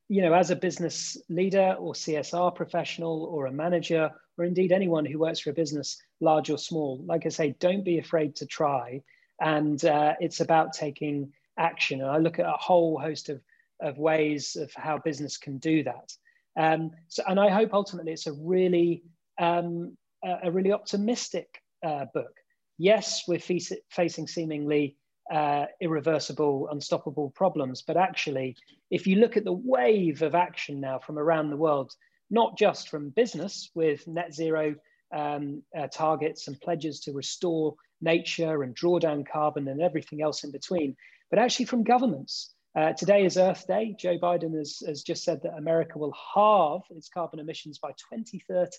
you 0.09 0.21
know, 0.21 0.33
as 0.33 0.51
a 0.51 0.55
business 0.55 1.17
leader 1.29 1.75
or 1.79 1.93
CSR 1.93 2.53
professional 2.53 3.23
or 3.25 3.45
a 3.45 3.51
manager, 3.51 4.11
or 4.37 4.45
indeed 4.45 4.71
anyone 4.71 5.05
who 5.05 5.19
works 5.19 5.39
for 5.39 5.51
a 5.51 5.53
business, 5.53 6.01
large 6.19 6.49
or 6.49 6.57
small, 6.57 7.01
like 7.05 7.25
I 7.25 7.29
say, 7.29 7.55
don't 7.59 7.85
be 7.85 7.99
afraid 7.99 8.35
to 8.37 8.45
try. 8.45 9.01
And 9.39 9.83
uh, 9.85 10.13
it's 10.19 10.41
about 10.41 10.73
taking 10.73 11.31
action. 11.57 12.01
And 12.01 12.09
I 12.09 12.17
look 12.17 12.39
at 12.39 12.45
a 12.45 12.57
whole 12.57 12.99
host 12.99 13.29
of, 13.29 13.41
of 13.81 13.97
ways 13.97 14.55
of 14.55 14.71
how 14.75 14.97
business 14.97 15.37
can 15.37 15.57
do 15.57 15.83
that. 15.83 16.11
Um, 16.57 16.91
so, 17.07 17.23
and 17.27 17.39
I 17.39 17.49
hope 17.49 17.73
ultimately 17.73 18.13
it's 18.13 18.27
a 18.27 18.33
really, 18.33 19.03
um, 19.39 19.97
a 20.23 20.51
really 20.51 20.71
optimistic 20.71 21.47
uh, 21.85 22.05
book. 22.13 22.33
Yes, 22.77 23.23
we're 23.27 23.39
facing 23.39 24.27
seemingly 24.27 24.97
uh, 25.31 25.65
irreversible, 25.81 26.69
unstoppable 26.71 27.31
problems. 27.31 27.81
But 27.81 27.97
actually, 27.97 28.55
if 28.91 29.07
you 29.07 29.17
look 29.17 29.37
at 29.37 29.45
the 29.45 29.53
wave 29.53 30.21
of 30.21 30.35
action 30.35 30.79
now 30.79 30.99
from 30.99 31.17
around 31.17 31.49
the 31.49 31.57
world, 31.57 31.91
not 32.29 32.57
just 32.57 32.89
from 32.89 33.09
business 33.09 33.69
with 33.75 34.07
net 34.07 34.33
zero 34.33 34.75
um, 35.15 35.61
uh, 35.77 35.87
targets 35.87 36.47
and 36.47 36.59
pledges 36.59 36.99
to 37.01 37.13
restore 37.13 37.75
nature 38.01 38.63
and 38.63 38.73
draw 38.75 38.99
down 38.99 39.23
carbon 39.23 39.67
and 39.67 39.81
everything 39.81 40.21
else 40.21 40.43
in 40.43 40.51
between, 40.51 40.95
but 41.29 41.39
actually 41.39 41.65
from 41.65 41.83
governments. 41.83 42.52
Uh, 42.75 42.91
today 42.93 43.23
is 43.23 43.37
Earth 43.37 43.67
Day. 43.67 43.95
Joe 43.99 44.17
Biden 44.17 44.57
has, 44.57 44.81
has, 44.87 45.03
just 45.03 45.23
said 45.23 45.41
that 45.43 45.57
America 45.57 45.99
will 45.99 46.15
halve 46.33 46.81
its 46.89 47.07
carbon 47.07 47.39
emissions 47.39 47.77
by 47.77 47.89
2030. 47.91 48.71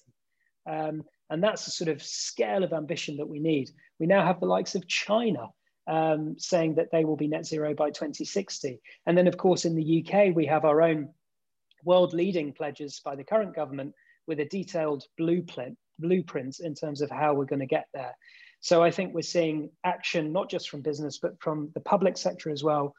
Um, 0.68 1.04
and 1.30 1.42
that's 1.42 1.64
the 1.64 1.70
sort 1.70 1.88
of 1.90 2.02
scale 2.02 2.64
of 2.64 2.72
ambition 2.72 3.16
that 3.18 3.28
we 3.28 3.38
need. 3.38 3.70
We 4.00 4.06
now 4.06 4.24
have 4.26 4.40
the 4.40 4.46
likes 4.46 4.74
of 4.74 4.88
China 4.88 5.46
um, 5.86 6.34
saying 6.38 6.74
that 6.74 6.90
they 6.90 7.04
will 7.04 7.16
be 7.16 7.28
net 7.28 7.46
zero 7.46 7.72
by 7.72 7.90
2060. 7.90 8.80
And 9.06 9.16
then, 9.16 9.28
of 9.28 9.36
course, 9.36 9.64
in 9.64 9.76
the 9.76 10.04
UK, 10.04 10.34
we 10.34 10.46
have 10.46 10.64
our 10.64 10.82
own 10.82 11.10
world 11.84 12.14
leading 12.14 12.52
pledges 12.52 13.00
by 13.04 13.14
the 13.14 13.24
current 13.24 13.54
government 13.54 13.94
with 14.26 14.40
a 14.40 14.46
detailed 14.46 15.04
blueprint, 15.16 15.78
blueprint 16.00 16.58
in 16.58 16.74
terms 16.74 17.00
of 17.00 17.10
how 17.10 17.34
we're 17.34 17.44
going 17.44 17.60
to 17.60 17.66
get 17.66 17.86
there. 17.94 18.16
So 18.58 18.82
I 18.82 18.90
think 18.90 19.14
we're 19.14 19.22
seeing 19.22 19.70
action 19.84 20.32
not 20.32 20.50
just 20.50 20.68
from 20.68 20.80
business, 20.80 21.18
but 21.18 21.40
from 21.40 21.70
the 21.74 21.80
public 21.80 22.16
sector 22.16 22.50
as 22.50 22.64
well. 22.64 22.94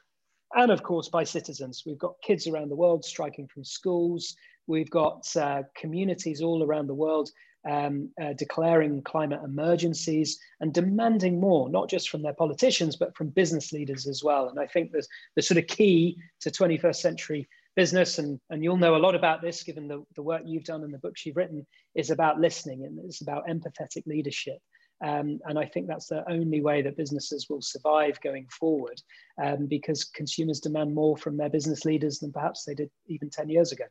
And 0.53 0.71
of 0.71 0.83
course, 0.83 1.09
by 1.09 1.23
citizens. 1.23 1.83
We've 1.85 1.97
got 1.97 2.21
kids 2.21 2.47
around 2.47 2.69
the 2.69 2.75
world 2.75 3.03
striking 3.03 3.47
from 3.47 3.63
schools. 3.63 4.35
We've 4.67 4.89
got 4.89 5.27
uh, 5.35 5.63
communities 5.75 6.41
all 6.41 6.63
around 6.63 6.87
the 6.87 6.93
world 6.93 7.29
um, 7.65 8.09
uh, 8.21 8.33
declaring 8.33 9.01
climate 9.01 9.41
emergencies 9.43 10.39
and 10.59 10.73
demanding 10.73 11.39
more, 11.39 11.69
not 11.69 11.89
just 11.89 12.09
from 12.09 12.21
their 12.21 12.33
politicians, 12.33 12.95
but 12.95 13.15
from 13.15 13.29
business 13.29 13.73
leaders 13.73 14.07
as 14.07 14.23
well. 14.23 14.49
And 14.49 14.59
I 14.59 14.67
think 14.67 14.91
the, 14.91 15.05
the 15.35 15.41
sort 15.41 15.57
of 15.57 15.67
key 15.67 16.17
to 16.41 16.51
21st 16.51 16.97
century 16.97 17.47
business, 17.75 18.19
and, 18.19 18.39
and 18.49 18.63
you'll 18.63 18.77
know 18.77 18.95
a 18.95 18.97
lot 18.97 19.15
about 19.15 19.41
this 19.41 19.63
given 19.63 19.87
the, 19.87 20.05
the 20.15 20.23
work 20.23 20.43
you've 20.45 20.63
done 20.63 20.83
and 20.83 20.93
the 20.93 20.99
books 20.99 21.25
you've 21.25 21.35
written, 21.35 21.65
is 21.95 22.09
about 22.09 22.39
listening 22.39 22.85
and 22.85 22.99
it's 23.03 23.21
about 23.21 23.47
empathetic 23.47 24.05
leadership. 24.05 24.59
Um, 25.03 25.39
and 25.45 25.59
I 25.59 25.65
think 25.65 25.87
that's 25.87 26.07
the 26.07 26.23
only 26.29 26.61
way 26.61 26.81
that 26.81 26.97
businesses 26.97 27.47
will 27.49 27.61
survive 27.61 28.19
going 28.21 28.47
forward 28.47 29.01
um, 29.43 29.67
because 29.67 30.05
consumers 30.05 30.59
demand 30.59 30.95
more 30.95 31.17
from 31.17 31.37
their 31.37 31.49
business 31.49 31.85
leaders 31.85 32.19
than 32.19 32.31
perhaps 32.31 32.63
they 32.63 32.73
did 32.73 32.89
even 33.07 33.29
10 33.29 33.49
years 33.49 33.71
ago. 33.71 33.85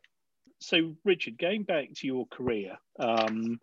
So 0.60 0.94
Richard, 1.04 1.38
going 1.38 1.64
back 1.64 1.88
to 1.96 2.06
your 2.06 2.26
career, 2.28 2.76
um, 2.98 3.60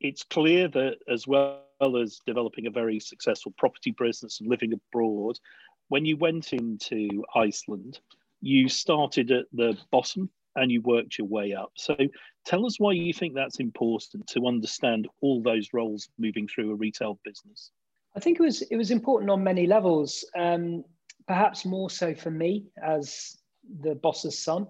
it's 0.00 0.22
clear 0.22 0.68
that 0.68 0.98
as 1.08 1.26
well 1.26 1.62
as 2.00 2.20
developing 2.26 2.66
a 2.66 2.70
very 2.70 3.00
successful 3.00 3.52
property 3.58 3.94
business 3.98 4.40
and 4.40 4.48
living 4.48 4.72
abroad, 4.72 5.38
when 5.88 6.04
you 6.04 6.16
went 6.16 6.52
into 6.52 7.24
Iceland, 7.34 8.00
you 8.40 8.68
started 8.68 9.30
at 9.30 9.46
the 9.52 9.76
bottom 9.90 10.30
and 10.56 10.70
you 10.70 10.80
worked 10.82 11.18
your 11.18 11.26
way 11.26 11.54
up. 11.54 11.72
So 11.76 11.96
tell 12.44 12.66
us 12.66 12.80
why 12.80 12.92
you 12.92 13.12
think 13.12 13.34
that's 13.34 13.60
important 13.60 14.26
to 14.28 14.46
understand 14.46 15.08
all 15.20 15.42
those 15.42 15.68
roles 15.72 16.08
moving 16.18 16.48
through 16.48 16.72
a 16.72 16.74
retail 16.74 17.18
business. 17.24 17.70
I 18.16 18.20
think 18.20 18.40
it 18.40 18.42
was 18.42 18.62
it 18.62 18.76
was 18.76 18.90
important 18.90 19.30
on 19.30 19.44
many 19.44 19.66
levels. 19.66 20.24
Um, 20.36 20.84
perhaps 21.26 21.64
more 21.64 21.90
so 21.90 22.14
for 22.14 22.30
me 22.30 22.66
as 22.82 23.36
the 23.80 23.94
boss's 23.94 24.38
son 24.38 24.66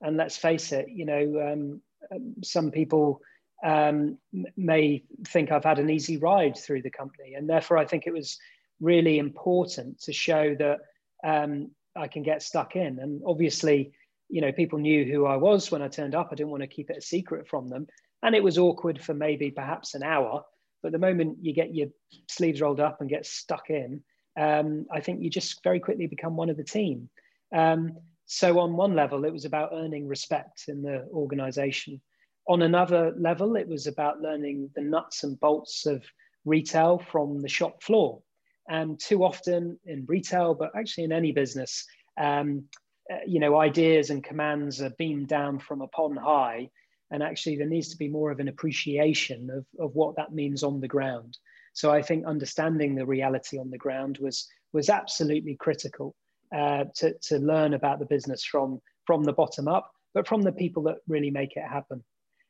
and 0.00 0.16
let's 0.16 0.36
face 0.36 0.72
it, 0.72 0.86
you 0.88 1.04
know, 1.04 1.52
um, 1.52 1.80
um, 2.14 2.34
some 2.42 2.70
people 2.70 3.20
um, 3.64 4.18
may 4.56 5.02
think 5.26 5.50
I've 5.50 5.64
had 5.64 5.78
an 5.78 5.90
easy 5.90 6.18
ride 6.18 6.56
through 6.56 6.82
the 6.82 6.90
company, 6.90 7.34
and 7.34 7.48
therefore 7.48 7.78
I 7.78 7.86
think 7.86 8.06
it 8.06 8.12
was 8.12 8.38
really 8.80 9.18
important 9.18 10.00
to 10.02 10.12
show 10.12 10.54
that 10.56 10.78
um, 11.24 11.70
I 11.96 12.08
can 12.08 12.22
get 12.22 12.42
stuck 12.42 12.76
in. 12.76 12.98
And 12.98 13.22
obviously, 13.26 13.92
you 14.28 14.40
know, 14.40 14.52
people 14.52 14.78
knew 14.78 15.04
who 15.04 15.26
I 15.26 15.36
was 15.36 15.70
when 15.70 15.82
I 15.82 15.88
turned 15.88 16.14
up. 16.14 16.28
I 16.30 16.34
didn't 16.34 16.50
want 16.50 16.62
to 16.62 16.68
keep 16.68 16.90
it 16.90 16.98
a 16.98 17.02
secret 17.02 17.48
from 17.48 17.68
them, 17.68 17.86
and 18.22 18.34
it 18.34 18.42
was 18.42 18.58
awkward 18.58 19.00
for 19.00 19.14
maybe 19.14 19.50
perhaps 19.50 19.94
an 19.94 20.02
hour. 20.02 20.44
But 20.82 20.92
the 20.92 20.98
moment 20.98 21.38
you 21.40 21.52
get 21.52 21.74
your 21.74 21.88
sleeves 22.28 22.60
rolled 22.60 22.80
up 22.80 23.00
and 23.00 23.10
get 23.10 23.26
stuck 23.26 23.70
in, 23.70 24.02
um, 24.38 24.86
I 24.92 25.00
think 25.00 25.22
you 25.22 25.30
just 25.30 25.62
very 25.62 25.80
quickly 25.80 26.06
become 26.06 26.36
one 26.36 26.50
of 26.50 26.56
the 26.56 26.64
team. 26.64 27.08
Um, 27.54 27.96
so, 28.26 28.58
on 28.58 28.76
one 28.76 28.94
level, 28.94 29.24
it 29.24 29.32
was 29.32 29.44
about 29.44 29.70
earning 29.72 30.08
respect 30.08 30.64
in 30.68 30.82
the 30.82 31.06
organization. 31.12 32.00
On 32.48 32.62
another 32.62 33.12
level, 33.16 33.56
it 33.56 33.68
was 33.68 33.86
about 33.86 34.20
learning 34.20 34.70
the 34.74 34.82
nuts 34.82 35.24
and 35.24 35.38
bolts 35.40 35.86
of 35.86 36.04
retail 36.44 36.98
from 36.98 37.40
the 37.40 37.48
shop 37.48 37.82
floor. 37.82 38.22
And 38.68 38.98
too 38.98 39.24
often 39.24 39.78
in 39.84 40.04
retail, 40.06 40.54
but 40.54 40.72
actually 40.76 41.04
in 41.04 41.12
any 41.12 41.30
business, 41.30 41.86
um, 42.18 42.64
uh, 43.12 43.18
you 43.26 43.40
know, 43.40 43.60
ideas 43.60 44.10
and 44.10 44.22
commands 44.22 44.80
are 44.80 44.90
beamed 44.98 45.28
down 45.28 45.58
from 45.58 45.80
upon 45.80 46.16
high. 46.16 46.70
And 47.10 47.22
actually, 47.22 47.56
there 47.56 47.68
needs 47.68 47.90
to 47.90 47.96
be 47.96 48.08
more 48.08 48.30
of 48.32 48.40
an 48.40 48.48
appreciation 48.48 49.48
of, 49.50 49.64
of 49.78 49.94
what 49.94 50.16
that 50.16 50.32
means 50.32 50.62
on 50.62 50.80
the 50.80 50.88
ground. 50.88 51.38
So 51.72 51.92
I 51.92 52.02
think 52.02 52.24
understanding 52.24 52.94
the 52.94 53.06
reality 53.06 53.58
on 53.58 53.70
the 53.70 53.78
ground 53.78 54.18
was 54.18 54.48
was 54.72 54.90
absolutely 54.90 55.56
critical 55.56 56.14
uh, 56.54 56.84
to, 56.96 57.14
to 57.22 57.38
learn 57.38 57.74
about 57.74 57.98
the 57.98 58.06
business 58.06 58.44
from, 58.44 58.80
from 59.06 59.24
the 59.24 59.32
bottom 59.32 59.68
up, 59.68 59.90
but 60.14 60.26
from 60.26 60.42
the 60.42 60.52
people 60.52 60.82
that 60.84 60.96
really 61.08 61.30
make 61.30 61.56
it 61.56 61.66
happen. 61.66 62.04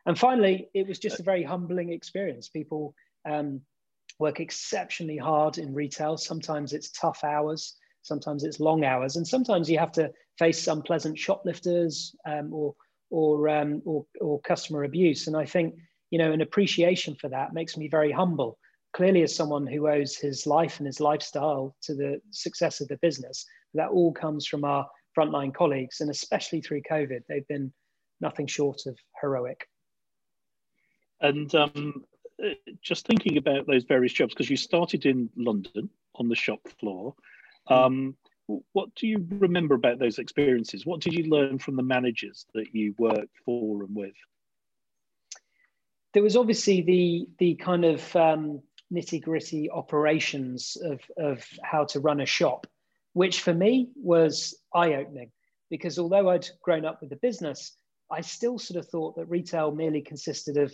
And 0.07 0.19
finally, 0.19 0.69
it 0.75 0.87
was 0.87 0.99
just 0.99 1.21
a 1.21 1.25
very 1.25 1.43
humbling 1.43 1.93
experience. 1.93 2.49
People 2.49 2.95
um, 3.29 3.61
work 4.19 4.41
exceptionally 4.41 5.17
hard 5.17 5.59
in 5.59 5.75
retail. 5.75 6.17
Sometimes 6.17 6.73
it's 6.73 6.91
tough 6.91 7.25
hours, 7.25 7.77
sometimes 8.07 8.45
it's 8.45 8.61
long 8.61 8.85
hours, 8.85 9.17
and 9.17 9.27
sometimes 9.27 9.69
you 9.69 9.79
have 9.79 9.93
to 9.93 10.11
face 10.39 10.67
unpleasant 10.67 11.19
shoplifters 11.19 12.15
um, 12.29 12.53
or, 12.53 12.75
or, 13.11 13.49
um, 13.49 13.83
or, 13.85 14.05
or 14.21 14.41
customer 14.41 14.85
abuse. 14.85 15.27
And 15.27 15.37
I 15.37 15.45
think 15.45 15.75
you 16.11 16.19
know 16.19 16.33
an 16.33 16.41
appreciation 16.41 17.17
for 17.21 17.29
that 17.29 17.55
makes 17.55 17.77
me 17.77 17.89
very 17.89 18.13
humble 18.13 18.59
clearly 18.97 19.23
as 19.23 19.37
someone 19.37 19.67
who 19.67 19.89
owes 19.89 20.17
his 20.17 20.47
life 20.47 20.79
and 20.79 20.87
his 20.87 21.01
lifestyle 21.01 21.77
to 21.83 21.95
the 21.95 22.19
success 22.31 22.81
of 22.81 22.89
the 22.89 22.97
business 23.03 23.45
that 23.75 23.91
all 23.91 24.11
comes 24.11 24.47
from 24.47 24.65
our 24.65 24.87
frontline 25.17 25.55
colleagues, 25.55 26.01
and 26.01 26.11
especially 26.11 26.63
through 26.63 26.81
COVID, 26.91 27.21
they've 27.29 27.47
been 27.47 27.71
nothing 28.23 28.47
short 28.47 28.87
of 28.87 28.99
heroic. 29.21 29.69
And 31.21 31.55
um, 31.55 32.05
just 32.83 33.07
thinking 33.07 33.37
about 33.37 33.67
those 33.67 33.85
various 33.85 34.15
jobs, 34.15 34.33
because 34.33 34.49
you 34.49 34.57
started 34.57 35.05
in 35.05 35.29
London 35.37 35.91
on 36.15 36.29
the 36.29 36.35
shop 36.35 36.61
floor. 36.81 37.15
Hmm. 37.69 37.75
Um, 37.75 38.17
what 38.73 38.95
do 38.95 39.09
you 39.09 39.27
remember 39.29 39.75
about 39.75 39.99
those 39.99 40.19
experiences? 40.19 40.87
What 40.87 41.01
did 41.01 41.15
you 41.15 41.25
learn 41.25 41.59
from 41.59 41.75
the 41.77 41.83
managers 41.83 42.47
that 42.55 42.75
you 42.75 42.95
worked 42.97 43.37
for 43.45 43.83
and 43.83 43.95
with? 43.95 44.15
There 46.15 46.23
was 46.23 46.37
obviously 46.37 46.81
the 46.83 47.29
the 47.39 47.55
kind 47.57 47.85
of 47.85 48.17
um, 48.17 48.63
nitty 48.93 49.23
gritty 49.23 49.69
operations 49.71 50.77
of 50.83 51.01
of 51.19 51.45
how 51.63 51.85
to 51.87 52.01
run 52.01 52.21
a 52.21 52.27
shop, 52.27 52.67
which 53.13 53.41
for 53.41 53.53
me 53.53 53.91
was 53.97 54.57
eye 54.73 54.95
opening 54.95 55.33
because 55.69 55.99
although 55.99 56.31
I'd 56.31 56.49
grown 56.63 56.85
up 56.85 57.01
with 57.01 57.11
the 57.11 57.17
business, 57.17 57.77
I 58.11 58.21
still 58.21 58.59
sort 58.59 58.79
of 58.79 58.89
thought 58.89 59.17
that 59.17 59.27
retail 59.27 59.73
merely 59.73 60.01
consisted 60.01 60.57
of 60.57 60.73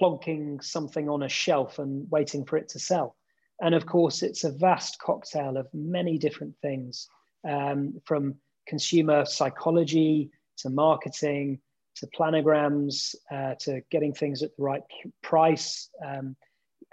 plonking 0.00 0.62
something 0.62 1.08
on 1.08 1.22
a 1.22 1.28
shelf 1.28 1.78
and 1.78 2.10
waiting 2.10 2.44
for 2.44 2.56
it 2.56 2.68
to 2.70 2.78
sell. 2.78 3.16
And 3.60 3.74
of 3.74 3.86
course, 3.86 4.22
it's 4.22 4.44
a 4.44 4.52
vast 4.52 4.98
cocktail 4.98 5.56
of 5.56 5.66
many 5.72 6.18
different 6.18 6.54
things 6.60 7.08
um, 7.48 8.00
from 8.04 8.34
consumer 8.66 9.24
psychology 9.24 10.30
to 10.58 10.70
marketing 10.70 11.60
to 11.96 12.06
planograms 12.08 13.14
uh, 13.30 13.54
to 13.60 13.80
getting 13.90 14.12
things 14.12 14.42
at 14.42 14.54
the 14.56 14.62
right 14.62 14.82
price. 15.22 15.88
Um, 16.04 16.36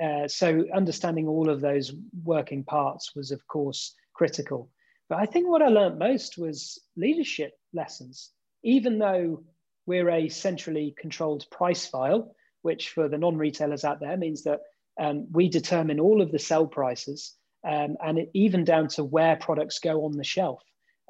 uh, 0.01 0.27
so, 0.27 0.65
understanding 0.73 1.27
all 1.27 1.49
of 1.49 1.61
those 1.61 1.93
working 2.23 2.63
parts 2.63 3.15
was, 3.15 3.31
of 3.31 3.45
course, 3.47 3.93
critical. 4.13 4.69
But 5.09 5.19
I 5.19 5.25
think 5.25 5.47
what 5.47 5.61
I 5.61 5.67
learned 5.67 5.99
most 5.99 6.37
was 6.37 6.79
leadership 6.95 7.51
lessons. 7.73 8.31
Even 8.63 8.97
though 8.97 9.43
we're 9.85 10.09
a 10.09 10.29
centrally 10.29 10.95
controlled 10.97 11.45
price 11.51 11.85
file, 11.85 12.33
which 12.61 12.89
for 12.89 13.09
the 13.09 13.17
non-retailers 13.17 13.83
out 13.83 13.99
there 13.99 14.15
means 14.15 14.43
that 14.43 14.61
um, 14.99 15.27
we 15.31 15.49
determine 15.49 15.99
all 15.99 16.21
of 16.21 16.31
the 16.31 16.39
sell 16.39 16.67
prices 16.67 17.35
um, 17.67 17.95
and 18.03 18.19
it, 18.19 18.31
even 18.33 18.63
down 18.63 18.87
to 18.89 19.03
where 19.03 19.35
products 19.35 19.79
go 19.79 20.05
on 20.05 20.17
the 20.17 20.23
shelf. 20.23 20.61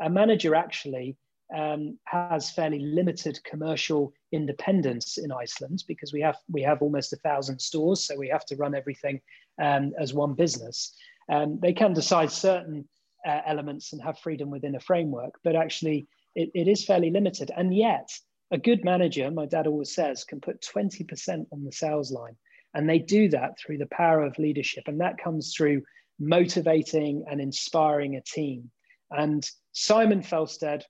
A 0.02 0.10
manager 0.10 0.56
actually 0.56 1.18
um, 1.56 1.98
has 2.06 2.50
fairly 2.50 2.80
limited 2.80 3.40
commercial 3.44 4.14
independence 4.32 5.18
in 5.18 5.32
Iceland 5.32 5.84
because 5.88 6.12
we 6.14 6.22
have 6.22 6.38
we 6.52 6.62
have 6.62 6.82
almost 6.82 7.14
a 7.14 7.18
thousand 7.18 7.60
stores, 7.60 8.06
so 8.06 8.18
we 8.18 8.30
have 8.30 8.46
to 8.46 8.56
run 8.56 8.76
everything 8.76 9.22
um, 9.62 9.94
as 10.00 10.14
one 10.14 10.34
business. 10.34 10.96
Um, 11.32 11.60
they 11.62 11.74
can 11.74 11.94
decide 11.94 12.32
certain 12.32 12.88
uh, 13.28 13.42
elements 13.46 13.94
and 13.94 14.02
have 14.02 14.20
freedom 14.20 14.50
within 14.50 14.76
a 14.76 14.80
framework, 14.80 15.36
but 15.44 15.56
actually 15.56 16.08
it, 16.36 16.50
it 16.54 16.68
is 16.68 16.86
fairly 16.86 17.12
limited. 17.12 17.52
And 17.56 17.76
yet, 17.76 18.10
a 18.52 18.58
good 18.58 18.84
manager, 18.84 19.30
my 19.32 19.46
dad 19.46 19.68
always 19.68 19.94
says, 19.94 20.24
can 20.24 20.42
put 20.42 20.62
20% 20.62 21.46
on 21.52 21.64
the 21.64 21.72
sales 21.72 22.12
line. 22.12 22.36
And 22.74 22.90
they 22.90 23.00
do 23.00 23.30
that 23.30 23.60
through 23.60 23.78
the 23.78 23.88
power 23.88 24.24
of 24.24 24.38
leadership. 24.40 24.84
And 24.88 25.00
that 25.02 25.18
comes 25.18 25.54
through 25.56 25.84
motivating 26.20 27.26
and 27.30 27.40
inspiring 27.40 28.16
a 28.16 28.22
team. 28.22 28.70
And 29.12 29.48
Simon 29.74 30.22
Felstead, 30.22 30.84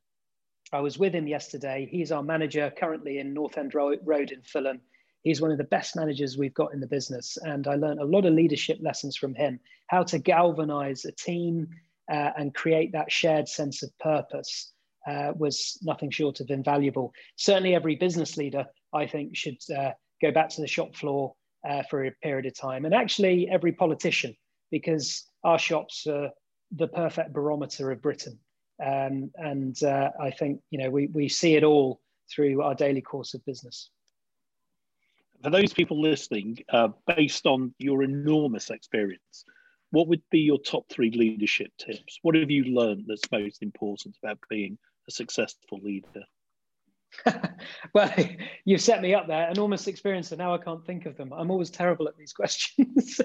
I 0.71 0.79
was 0.79 0.97
with 0.97 1.13
him 1.13 1.27
yesterday. 1.27 1.87
He's 1.91 2.11
our 2.11 2.23
manager 2.23 2.71
currently 2.77 3.19
in 3.19 3.33
North 3.33 3.57
End 3.57 3.73
Road 3.75 4.31
in 4.31 4.41
Fulham. 4.41 4.81
He's 5.23 5.41
one 5.41 5.51
of 5.51 5.57
the 5.57 5.63
best 5.65 5.95
managers 5.95 6.37
we've 6.37 6.53
got 6.53 6.73
in 6.73 6.79
the 6.79 6.87
business. 6.87 7.37
And 7.41 7.67
I 7.67 7.75
learned 7.75 7.99
a 7.99 8.05
lot 8.05 8.25
of 8.25 8.33
leadership 8.33 8.79
lessons 8.81 9.15
from 9.15 9.35
him 9.35 9.59
how 9.87 10.03
to 10.03 10.19
galvanize 10.19 11.05
a 11.05 11.11
team 11.11 11.67
uh, 12.11 12.31
and 12.37 12.53
create 12.53 12.91
that 12.93 13.11
shared 13.11 13.47
sense 13.47 13.83
of 13.83 13.97
purpose. 13.99 14.71
Uh, 15.05 15.33
was 15.35 15.77
nothing 15.81 16.09
short 16.09 16.39
of 16.39 16.49
invaluable. 16.49 17.11
Certainly, 17.35 17.75
every 17.75 17.97
business 17.97 18.37
leader, 18.37 18.65
I 18.93 19.05
think, 19.05 19.35
should 19.35 19.57
uh, 19.77 19.91
go 20.21 20.31
back 20.31 20.47
to 20.51 20.61
the 20.61 20.67
shop 20.67 20.95
floor 20.95 21.35
uh, 21.67 21.83
for 21.89 22.05
a 22.05 22.11
period 22.23 22.45
of 22.45 22.57
time. 22.57 22.85
And 22.85 22.93
actually, 22.93 23.49
every 23.49 23.71
politician, 23.71 24.35
because 24.71 25.29
our 25.43 25.59
shops 25.59 26.07
are 26.07 26.29
the 26.75 26.87
perfect 26.87 27.33
barometer 27.33 27.91
of 27.91 28.01
Britain. 28.01 28.39
Um, 28.83 29.31
and 29.35 29.81
uh, 29.83 30.09
I 30.19 30.31
think 30.31 30.61
you 30.71 30.79
know 30.79 30.89
we, 30.89 31.07
we 31.07 31.29
see 31.29 31.55
it 31.55 31.63
all 31.63 32.01
through 32.33 32.61
our 32.61 32.73
daily 32.73 33.01
course 33.01 33.33
of 33.33 33.45
business. 33.45 33.89
For 35.43 35.49
those 35.49 35.73
people 35.73 36.01
listening, 36.01 36.59
uh, 36.69 36.89
based 37.15 37.45
on 37.45 37.73
your 37.77 38.03
enormous 38.03 38.69
experience, 38.69 39.43
what 39.91 40.07
would 40.07 40.23
be 40.31 40.39
your 40.39 40.57
top 40.57 40.89
three 40.89 41.11
leadership 41.11 41.71
tips? 41.77 42.17
What 42.21 42.35
have 42.35 42.49
you 42.49 42.63
learned 42.63 43.05
that's 43.07 43.29
most 43.31 43.61
important 43.61 44.17
about 44.23 44.39
being 44.49 44.77
a 45.07 45.11
successful 45.11 45.79
leader? 45.83 46.23
well, 47.93 48.13
you've 48.65 48.81
set 48.81 49.01
me 49.01 49.13
up 49.13 49.27
there. 49.27 49.49
Enormous 49.49 49.87
experience, 49.87 50.31
and 50.31 50.39
now 50.39 50.53
I 50.53 50.57
can't 50.57 50.85
think 50.85 51.05
of 51.05 51.17
them. 51.17 51.31
I'm 51.33 51.51
always 51.51 51.69
terrible 51.69 52.07
at 52.07 52.17
these 52.17 52.33
questions. 52.41 53.21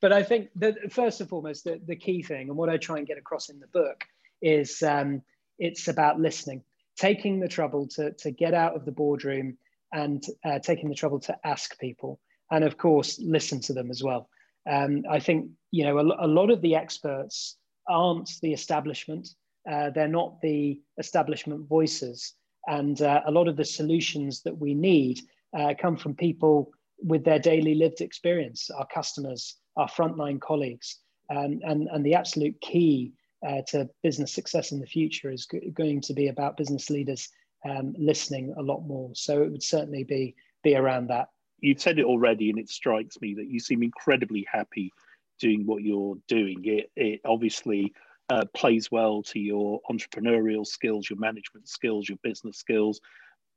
but 0.00 0.12
I 0.12 0.22
think 0.22 0.48
that 0.56 0.92
first 0.92 1.20
and 1.20 1.28
foremost, 1.28 1.64
the, 1.64 1.80
the 1.86 1.96
key 1.96 2.22
thing, 2.22 2.48
and 2.48 2.56
what 2.56 2.68
I 2.68 2.76
try 2.76 2.98
and 2.98 3.06
get 3.06 3.18
across 3.18 3.48
in 3.48 3.60
the 3.60 3.66
book, 3.68 4.04
is 4.42 4.82
um, 4.82 5.22
it's 5.58 5.88
about 5.88 6.20
listening, 6.20 6.62
taking 6.96 7.40
the 7.40 7.48
trouble 7.48 7.86
to, 7.88 8.12
to 8.12 8.30
get 8.30 8.54
out 8.54 8.76
of 8.76 8.84
the 8.84 8.92
boardroom 8.92 9.58
and 9.92 10.22
uh, 10.44 10.58
taking 10.58 10.88
the 10.88 10.94
trouble 10.94 11.20
to 11.20 11.36
ask 11.44 11.78
people. 11.78 12.20
And 12.50 12.64
of 12.64 12.78
course, 12.78 13.18
listen 13.22 13.60
to 13.62 13.72
them 13.72 13.90
as 13.90 14.02
well. 14.02 14.28
Um, 14.68 15.04
I 15.10 15.18
think, 15.18 15.50
you 15.70 15.84
know, 15.84 15.98
a, 15.98 16.26
a, 16.26 16.28
lot 16.28 16.50
of 16.50 16.60
the 16.60 16.74
experts 16.74 17.56
aren't 17.88 18.30
the 18.42 18.52
establishment. 18.52 19.28
Uh, 19.70 19.90
they're 19.90 20.08
not 20.08 20.40
the 20.42 20.80
establishment 20.98 21.66
voices. 21.68 22.34
And 22.68 23.00
uh, 23.02 23.22
a 23.26 23.30
lot 23.30 23.48
of 23.48 23.56
the 23.56 23.64
solutions 23.64 24.42
that 24.42 24.56
we 24.56 24.74
need 24.74 25.20
uh, 25.58 25.74
come 25.80 25.96
from 25.96 26.14
people 26.14 26.70
with 27.02 27.24
their 27.24 27.38
daily 27.38 27.74
lived 27.74 28.00
experience, 28.00 28.70
our 28.70 28.86
customers, 28.86 29.56
our 29.76 29.88
frontline 29.88 30.40
colleagues. 30.40 30.98
Um, 31.34 31.60
and, 31.62 31.88
and 31.92 32.04
the 32.04 32.14
absolute 32.14 32.60
key 32.60 33.12
uh, 33.46 33.62
to 33.68 33.88
business 34.02 34.32
success 34.32 34.72
in 34.72 34.80
the 34.80 34.86
future 34.86 35.30
is 35.30 35.46
going 35.74 36.00
to 36.02 36.12
be 36.12 36.28
about 36.28 36.56
business 36.56 36.90
leaders 36.90 37.28
um, 37.68 37.94
listening 37.98 38.54
a 38.58 38.62
lot 38.62 38.80
more. 38.86 39.10
So 39.14 39.42
it 39.42 39.50
would 39.50 39.62
certainly 39.62 40.04
be 40.04 40.34
be 40.64 40.74
around 40.74 41.08
that. 41.08 41.28
You've 41.60 41.80
said 41.80 41.98
it 41.98 42.04
already, 42.04 42.50
and 42.50 42.58
it 42.58 42.68
strikes 42.68 43.20
me 43.20 43.34
that 43.34 43.48
you 43.48 43.60
seem 43.60 43.82
incredibly 43.82 44.46
happy 44.50 44.92
doing 45.40 45.66
what 45.66 45.82
you're 45.82 46.16
doing. 46.26 46.60
It, 46.64 46.90
it 46.96 47.20
obviously 47.24 47.92
uh, 48.30 48.44
plays 48.54 48.90
well 48.90 49.22
to 49.22 49.38
your 49.38 49.80
entrepreneurial 49.90 50.66
skills, 50.66 51.08
your 51.08 51.18
management 51.18 51.68
skills, 51.68 52.08
your 52.08 52.18
business 52.22 52.58
skills, 52.58 53.00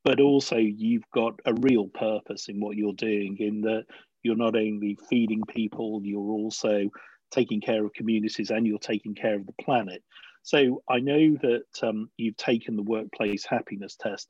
but 0.03 0.19
also 0.19 0.57
you've 0.57 1.09
got 1.13 1.39
a 1.45 1.53
real 1.55 1.87
purpose 1.87 2.47
in 2.47 2.59
what 2.59 2.77
you're 2.77 2.93
doing. 2.93 3.37
In 3.39 3.61
that 3.61 3.85
you're 4.23 4.35
not 4.35 4.55
only 4.55 4.97
feeding 5.09 5.41
people, 5.47 6.01
you're 6.03 6.31
also 6.31 6.89
taking 7.31 7.61
care 7.61 7.83
of 7.83 7.93
communities 7.93 8.51
and 8.51 8.67
you're 8.67 8.79
taking 8.79 9.15
care 9.15 9.35
of 9.35 9.45
the 9.45 9.63
planet. 9.63 10.03
So 10.43 10.81
I 10.89 10.99
know 10.99 11.37
that 11.41 11.83
um, 11.83 12.09
you've 12.17 12.37
taken 12.37 12.75
the 12.75 12.83
workplace 12.83 13.45
happiness 13.45 13.95
test. 13.95 14.27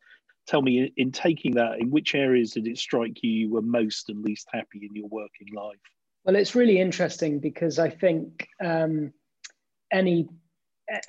Tell 0.47 0.61
me, 0.61 0.91
in 0.97 1.11
taking 1.11 1.53
that, 1.55 1.79
in 1.79 1.89
which 1.89 2.15
areas 2.15 2.51
did 2.51 2.67
it 2.67 2.77
strike 2.77 3.23
you 3.23 3.31
you 3.31 3.49
were 3.49 3.61
most 3.61 4.09
and 4.09 4.23
least 4.23 4.47
happy 4.51 4.81
in 4.83 4.95
your 4.95 5.07
working 5.07 5.47
life? 5.53 5.77
Well, 6.25 6.35
it's 6.35 6.55
really 6.55 6.79
interesting 6.79 7.39
because 7.39 7.79
I 7.79 7.89
think 7.89 8.47
um, 8.63 9.13
any 9.91 10.29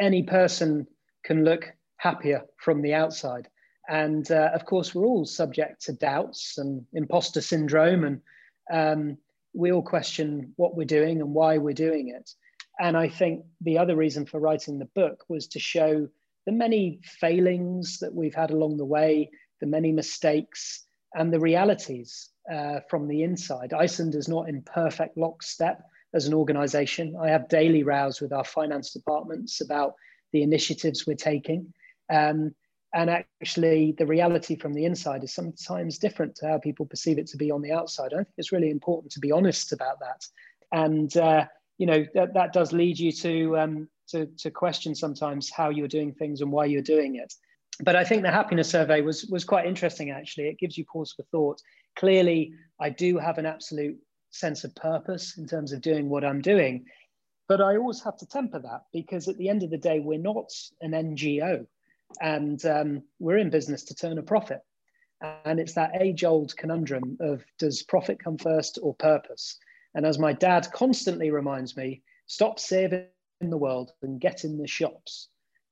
any 0.00 0.22
person 0.22 0.86
can 1.24 1.44
look 1.44 1.72
happier 1.96 2.42
from 2.56 2.82
the 2.82 2.94
outside, 2.94 3.48
and 3.88 4.30
uh, 4.30 4.50
of 4.54 4.64
course, 4.64 4.94
we're 4.94 5.06
all 5.06 5.24
subject 5.24 5.82
to 5.82 5.92
doubts 5.92 6.58
and 6.58 6.84
imposter 6.92 7.40
syndrome, 7.40 8.04
and 8.04 8.20
um, 8.72 9.18
we 9.54 9.72
all 9.72 9.82
question 9.82 10.52
what 10.56 10.76
we're 10.76 10.84
doing 10.84 11.20
and 11.20 11.34
why 11.34 11.58
we're 11.58 11.74
doing 11.74 12.08
it. 12.08 12.30
And 12.80 12.96
I 12.96 13.08
think 13.08 13.44
the 13.60 13.78
other 13.78 13.96
reason 13.96 14.24
for 14.26 14.40
writing 14.40 14.78
the 14.78 14.88
book 14.94 15.24
was 15.28 15.46
to 15.48 15.58
show 15.58 16.08
the 16.46 16.52
many 16.52 17.00
failings 17.04 17.98
that 17.98 18.14
we've 18.14 18.34
had 18.34 18.50
along 18.50 18.76
the 18.76 18.84
way, 18.84 19.30
the 19.60 19.66
many 19.66 19.92
mistakes, 19.92 20.84
and 21.14 21.32
the 21.32 21.40
realities 21.40 22.30
uh, 22.52 22.80
from 22.88 23.08
the 23.08 23.22
inside. 23.22 23.72
Iceland 23.72 24.14
is 24.14 24.28
not 24.28 24.48
in 24.48 24.62
perfect 24.62 25.16
lockstep 25.16 25.82
as 26.14 26.27
an 26.27 26.35
organization. 26.35 27.16
I 27.20 27.29
have 27.29 27.48
daily 27.48 27.83
rows 27.83 28.20
with 28.20 28.33
our 28.33 28.44
finance 28.44 28.92
departments 28.92 29.61
about 29.61 29.94
the 30.33 30.42
initiatives 30.42 31.07
we're 31.07 31.14
taking. 31.14 31.72
Um, 32.11 32.55
and 32.94 33.09
actually 33.09 33.94
the 33.96 34.07
reality 34.07 34.57
from 34.57 34.75
the 34.75 34.85
inside 34.85 35.25
is 35.25 35.35
sometimes 35.35 35.98
different 35.98 36.35
to 36.37 36.48
how 36.48 36.59
people 36.59 36.85
perceive 36.85 37.18
it 37.18 37.27
to 37.29 37.37
be 37.37 37.51
on 37.51 37.62
the 37.62 37.72
outside. 37.72 38.12
I 38.12 38.18
think 38.18 38.29
it's 38.37 38.53
really 38.53 38.70
important 38.70 39.12
to 39.12 39.20
be 39.20 39.33
honest 39.33 39.72
about 39.72 39.98
that. 40.01 40.27
And 40.72 41.16
uh, 41.16 41.46
you 41.79 41.87
know 41.87 42.05
that, 42.14 42.35
that 42.35 42.53
does 42.53 42.72
lead 42.72 42.98
you 42.98 43.12
to, 43.12 43.59
um, 43.59 43.88
to 44.09 44.27
to 44.38 44.51
question 44.51 44.94
sometimes 44.94 45.51
how 45.51 45.70
you're 45.70 45.88
doing 45.88 46.12
things 46.12 46.42
and 46.42 46.53
why 46.53 46.66
you're 46.66 46.83
doing 46.83 47.16
it. 47.16 47.33
But 47.81 47.96
I 47.96 48.05
think 48.05 48.22
the 48.22 48.31
happiness 48.31 48.68
survey 48.68 49.01
was 49.01 49.25
was 49.27 49.44
quite 49.44 49.66
interesting. 49.66 50.11
Actually, 50.11 50.48
it 50.48 50.59
gives 50.59 50.77
you 50.77 50.85
pause 50.85 51.12
for 51.12 51.25
thought. 51.25 51.61
Clearly, 51.96 52.53
I 52.79 52.90
do 52.90 53.18
have 53.18 53.38
an 53.38 53.46
absolute 53.46 53.98
sense 54.32 54.64
of 54.64 54.74
purpose 54.74 55.38
in 55.38 55.46
terms 55.46 55.72
of 55.72 55.80
doing 55.80 56.08
what 56.08 56.24
I'm 56.24 56.40
doing, 56.40 56.86
but 57.48 57.60
I 57.60 57.76
always 57.76 58.02
have 58.02 58.16
to 58.18 58.26
temper 58.26 58.58
that 58.60 58.82
because 58.92 59.28
at 59.28 59.36
the 59.36 59.48
end 59.48 59.62
of 59.62 59.70
the 59.70 59.78
day, 59.78 60.00
we're 60.00 60.18
not 60.18 60.50
an 60.80 60.92
NGO 60.92 61.66
and 62.20 62.64
um, 62.66 63.02
we're 63.18 63.38
in 63.38 63.50
business 63.50 63.84
to 63.84 63.94
turn 63.94 64.18
a 64.18 64.22
profit. 64.22 64.60
And 65.44 65.60
it's 65.60 65.74
that 65.74 66.00
age 66.00 66.24
old 66.24 66.56
conundrum 66.56 67.16
of 67.20 67.44
does 67.58 67.82
profit 67.82 68.18
come 68.22 68.38
first 68.38 68.78
or 68.82 68.94
purpose? 68.94 69.58
And 69.94 70.04
as 70.04 70.18
my 70.18 70.32
dad 70.32 70.68
constantly 70.72 71.30
reminds 71.30 71.76
me, 71.76 72.02
stop 72.26 72.58
saving 72.58 73.06
the 73.40 73.56
world 73.56 73.92
and 74.02 74.20
get 74.20 74.44
in 74.44 74.58
the 74.58 74.66
shops. 74.66 75.28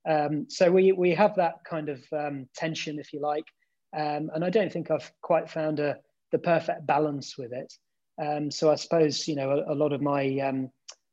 Um, 0.09 0.47
so 0.49 0.71
we, 0.71 0.93
we 0.93 1.15
have 1.15 1.35
that 1.37 1.65
kind 1.69 1.89
of 1.89 2.05
um, 2.13 2.49
tension, 2.55 2.99
if 2.99 3.13
you 3.13 3.21
like. 3.21 3.47
Um, 3.97 4.31
and 4.35 4.45
I 4.45 4.51
don't 4.51 4.73
think 4.73 4.91
I've 4.91 5.11
quite 5.21 5.51
found 5.51 5.81
a, 5.81 5.97
the 6.31 6.39
perfect 6.39 6.87
balance 6.87 7.37
with 7.37 7.53
it. 7.53 7.73
Um, 8.21 8.51
so 8.51 8.71
I 8.71 8.75
suppose, 8.75 9.27
you 9.27 9.37
know, 9.37 9.51
a, 9.51 9.73
a 9.73 9.77
lot 9.77 9.93
of 9.93 10.03
my, 10.03 10.39
um, 10.39 10.71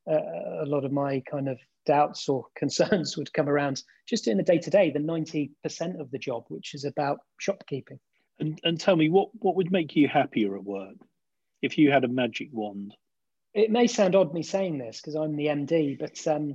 a 0.08 0.65
lot 0.65 0.86
of 0.86 0.91
my 0.91 1.22
kind 1.30 1.48
of 1.48 1.58
doubts 1.86 2.28
or 2.30 2.46
concerns 2.56 3.17
would 3.17 3.34
come 3.34 3.50
around 3.50 3.82
just 4.08 4.28
in 4.28 4.38
the 4.38 4.43
day 4.43 4.60
to 4.60 4.70
day, 4.70 4.91
the 4.91 5.00
90% 5.00 6.00
of 6.00 6.12
the 6.12 6.20
job, 6.20 6.46
which 6.50 6.74
is 6.74 6.84
about 6.84 7.20
shopkeeping. 7.39 8.00
And, 8.39 8.60
and 8.63 8.80
tell 8.80 8.96
me, 8.96 9.10
what, 9.10 9.30
what 9.34 9.56
would 9.56 9.72
make 9.72 9.96
you 9.96 10.08
happier 10.08 10.56
at 10.56 10.63
work 10.63 10.96
if 11.62 11.78
you 11.78 11.91
had 11.91 12.04
a 12.04 12.10
magic 12.10 12.50
wand? 12.52 12.93
It 13.54 13.72
may 13.72 13.88
sound 13.88 14.15
odd 14.15 14.34
me 14.34 14.43
saying 14.43 14.78
this 14.78 15.02
because 15.02 15.15
I'm 15.15 15.36
the 15.36 15.48
MD, 15.48 15.98
but 15.98 16.28
um, 16.28 16.50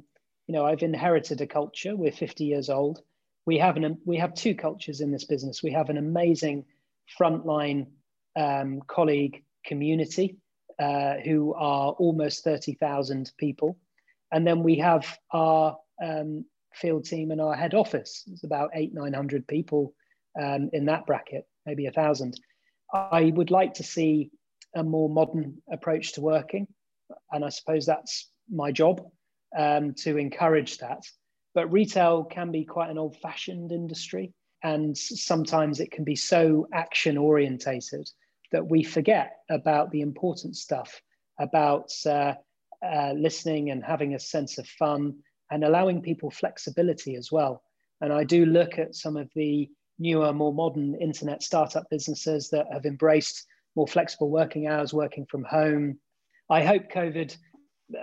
you 0.46 0.54
know 0.54 0.64
I've 0.64 0.84
inherited 0.84 1.40
a 1.40 1.48
culture. 1.48 1.96
We're 1.96 2.12
50 2.12 2.44
years 2.44 2.70
old. 2.70 3.00
We 3.44 3.58
have 3.58 3.76
an 3.76 3.98
we 4.04 4.18
have 4.18 4.34
two 4.34 4.54
cultures 4.54 5.00
in 5.00 5.10
this 5.10 5.24
business. 5.24 5.64
We 5.64 5.72
have 5.72 5.88
an 5.88 5.98
amazing 5.98 6.64
frontline 7.18 7.86
um, 8.36 8.82
colleague 8.86 9.42
community 9.64 10.36
uh, 10.78 11.14
who 11.24 11.54
are 11.54 11.92
almost 11.92 12.44
30,000 12.44 13.32
people. 13.38 13.78
And 14.32 14.46
then 14.46 14.62
we 14.62 14.76
have 14.78 15.06
our 15.32 15.76
um, 16.02 16.44
field 16.74 17.04
team 17.04 17.30
and 17.30 17.40
our 17.40 17.54
head 17.54 17.74
office. 17.74 18.24
It's 18.32 18.44
about 18.44 18.70
eight, 18.74 18.94
900 18.94 19.46
people 19.46 19.94
um, 20.40 20.70
in 20.72 20.86
that 20.86 21.06
bracket. 21.06 21.46
maybe 21.66 21.86
a 21.86 21.92
thousand. 21.92 22.38
I 22.92 23.32
would 23.34 23.50
like 23.50 23.74
to 23.74 23.82
see 23.82 24.30
a 24.74 24.82
more 24.82 25.08
modern 25.08 25.58
approach 25.70 26.12
to 26.14 26.20
working, 26.20 26.66
and 27.30 27.44
I 27.44 27.48
suppose 27.50 27.86
that's 27.86 28.30
my 28.50 28.72
job 28.72 29.02
um, 29.56 29.94
to 29.98 30.16
encourage 30.16 30.78
that. 30.78 31.02
But 31.54 31.72
retail 31.72 32.24
can 32.24 32.50
be 32.50 32.64
quite 32.64 32.90
an 32.90 32.98
old-fashioned 32.98 33.72
industry, 33.72 34.32
and 34.62 34.96
sometimes 34.96 35.80
it 35.80 35.90
can 35.90 36.04
be 36.04 36.16
so 36.16 36.66
action 36.72 37.18
orientated 37.18 38.08
that 38.52 38.66
we 38.66 38.82
forget 38.82 39.38
about 39.50 39.90
the 39.90 40.00
important 40.00 40.56
stuff 40.56 41.00
about 41.40 41.90
uh, 42.06 42.34
uh, 42.84 43.12
listening 43.16 43.70
and 43.70 43.84
having 43.84 44.14
a 44.14 44.20
sense 44.20 44.58
of 44.58 44.66
fun 44.66 45.14
and 45.50 45.64
allowing 45.64 46.02
people 46.02 46.30
flexibility 46.30 47.16
as 47.16 47.30
well. 47.32 47.62
And 48.00 48.12
I 48.12 48.24
do 48.24 48.46
look 48.46 48.78
at 48.78 48.94
some 48.94 49.16
of 49.16 49.30
the 49.34 49.68
newer, 49.98 50.32
more 50.32 50.52
modern 50.52 50.94
internet 50.96 51.42
startup 51.42 51.88
businesses 51.90 52.50
that 52.50 52.66
have 52.72 52.84
embraced 52.84 53.46
more 53.76 53.86
flexible 53.86 54.30
working 54.30 54.66
hours, 54.66 54.92
working 54.92 55.26
from 55.26 55.44
home. 55.44 55.98
I 56.50 56.64
hope 56.64 56.90
COVID, 56.90 57.36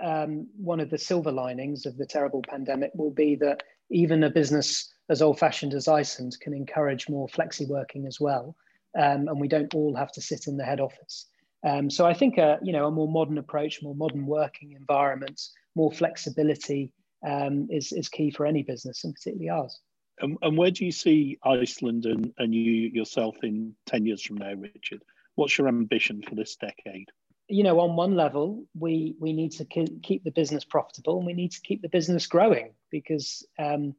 um, 0.02 0.48
one 0.56 0.80
of 0.80 0.90
the 0.90 0.98
silver 0.98 1.32
linings 1.32 1.86
of 1.86 1.96
the 1.96 2.06
terrible 2.06 2.42
pandemic 2.48 2.90
will 2.94 3.10
be 3.10 3.36
that 3.36 3.62
even 3.90 4.24
a 4.24 4.30
business 4.30 4.92
as 5.08 5.20
old 5.20 5.38
fashioned 5.38 5.74
as 5.74 5.88
Iceland 5.88 6.36
can 6.40 6.54
encourage 6.54 7.08
more 7.08 7.28
flexi 7.28 7.68
working 7.68 8.06
as 8.06 8.20
well. 8.20 8.56
Um, 8.98 9.28
and 9.28 9.40
we 9.40 9.48
don't 9.48 9.72
all 9.74 9.94
have 9.94 10.12
to 10.12 10.20
sit 10.20 10.46
in 10.46 10.56
the 10.56 10.64
head 10.64 10.80
office. 10.80 11.26
Um, 11.66 11.90
so 11.90 12.06
I 12.06 12.14
think 12.14 12.38
a, 12.38 12.58
you 12.62 12.72
know, 12.72 12.86
a 12.86 12.90
more 12.90 13.08
modern 13.08 13.38
approach, 13.38 13.82
more 13.82 13.94
modern 13.94 14.26
working 14.26 14.72
environments, 14.72 15.52
more 15.74 15.92
flexibility 15.92 16.92
um, 17.26 17.68
is, 17.70 17.92
is 17.92 18.08
key 18.08 18.30
for 18.30 18.46
any 18.46 18.62
business 18.62 19.04
and 19.04 19.14
particularly 19.14 19.50
ours. 19.50 19.78
And, 20.20 20.36
and, 20.42 20.56
where 20.56 20.70
do 20.70 20.84
you 20.84 20.92
see 20.92 21.38
Iceland 21.44 22.06
and, 22.06 22.32
and 22.38 22.54
you 22.54 22.62
yourself 22.62 23.36
in 23.42 23.74
10 23.86 24.06
years 24.06 24.22
from 24.22 24.36
now, 24.36 24.52
Richard? 24.54 25.02
What's 25.34 25.56
your 25.56 25.68
ambition 25.68 26.22
for 26.22 26.34
this 26.34 26.56
decade? 26.56 27.08
You 27.48 27.64
know, 27.64 27.80
on 27.80 27.96
one 27.96 28.14
level, 28.14 28.64
we, 28.78 29.16
we 29.18 29.32
need 29.32 29.52
to 29.52 29.64
keep 29.64 30.24
the 30.24 30.30
business 30.30 30.64
profitable 30.64 31.18
and 31.18 31.26
we 31.26 31.32
need 31.32 31.52
to 31.52 31.60
keep 31.62 31.82
the 31.82 31.88
business 31.88 32.26
growing 32.26 32.74
because 32.90 33.46
um, 33.58 33.94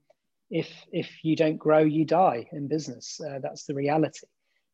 if, 0.49 0.69
if 0.91 1.10
you 1.23 1.36
don't 1.36 1.58
grow, 1.58 1.80
you 1.80 2.06
die 2.06 2.47
in 2.51 2.67
business. 2.67 3.19
Uh, 3.19 3.39
that's 3.41 3.65
the 3.65 3.73
reality. 3.73 4.27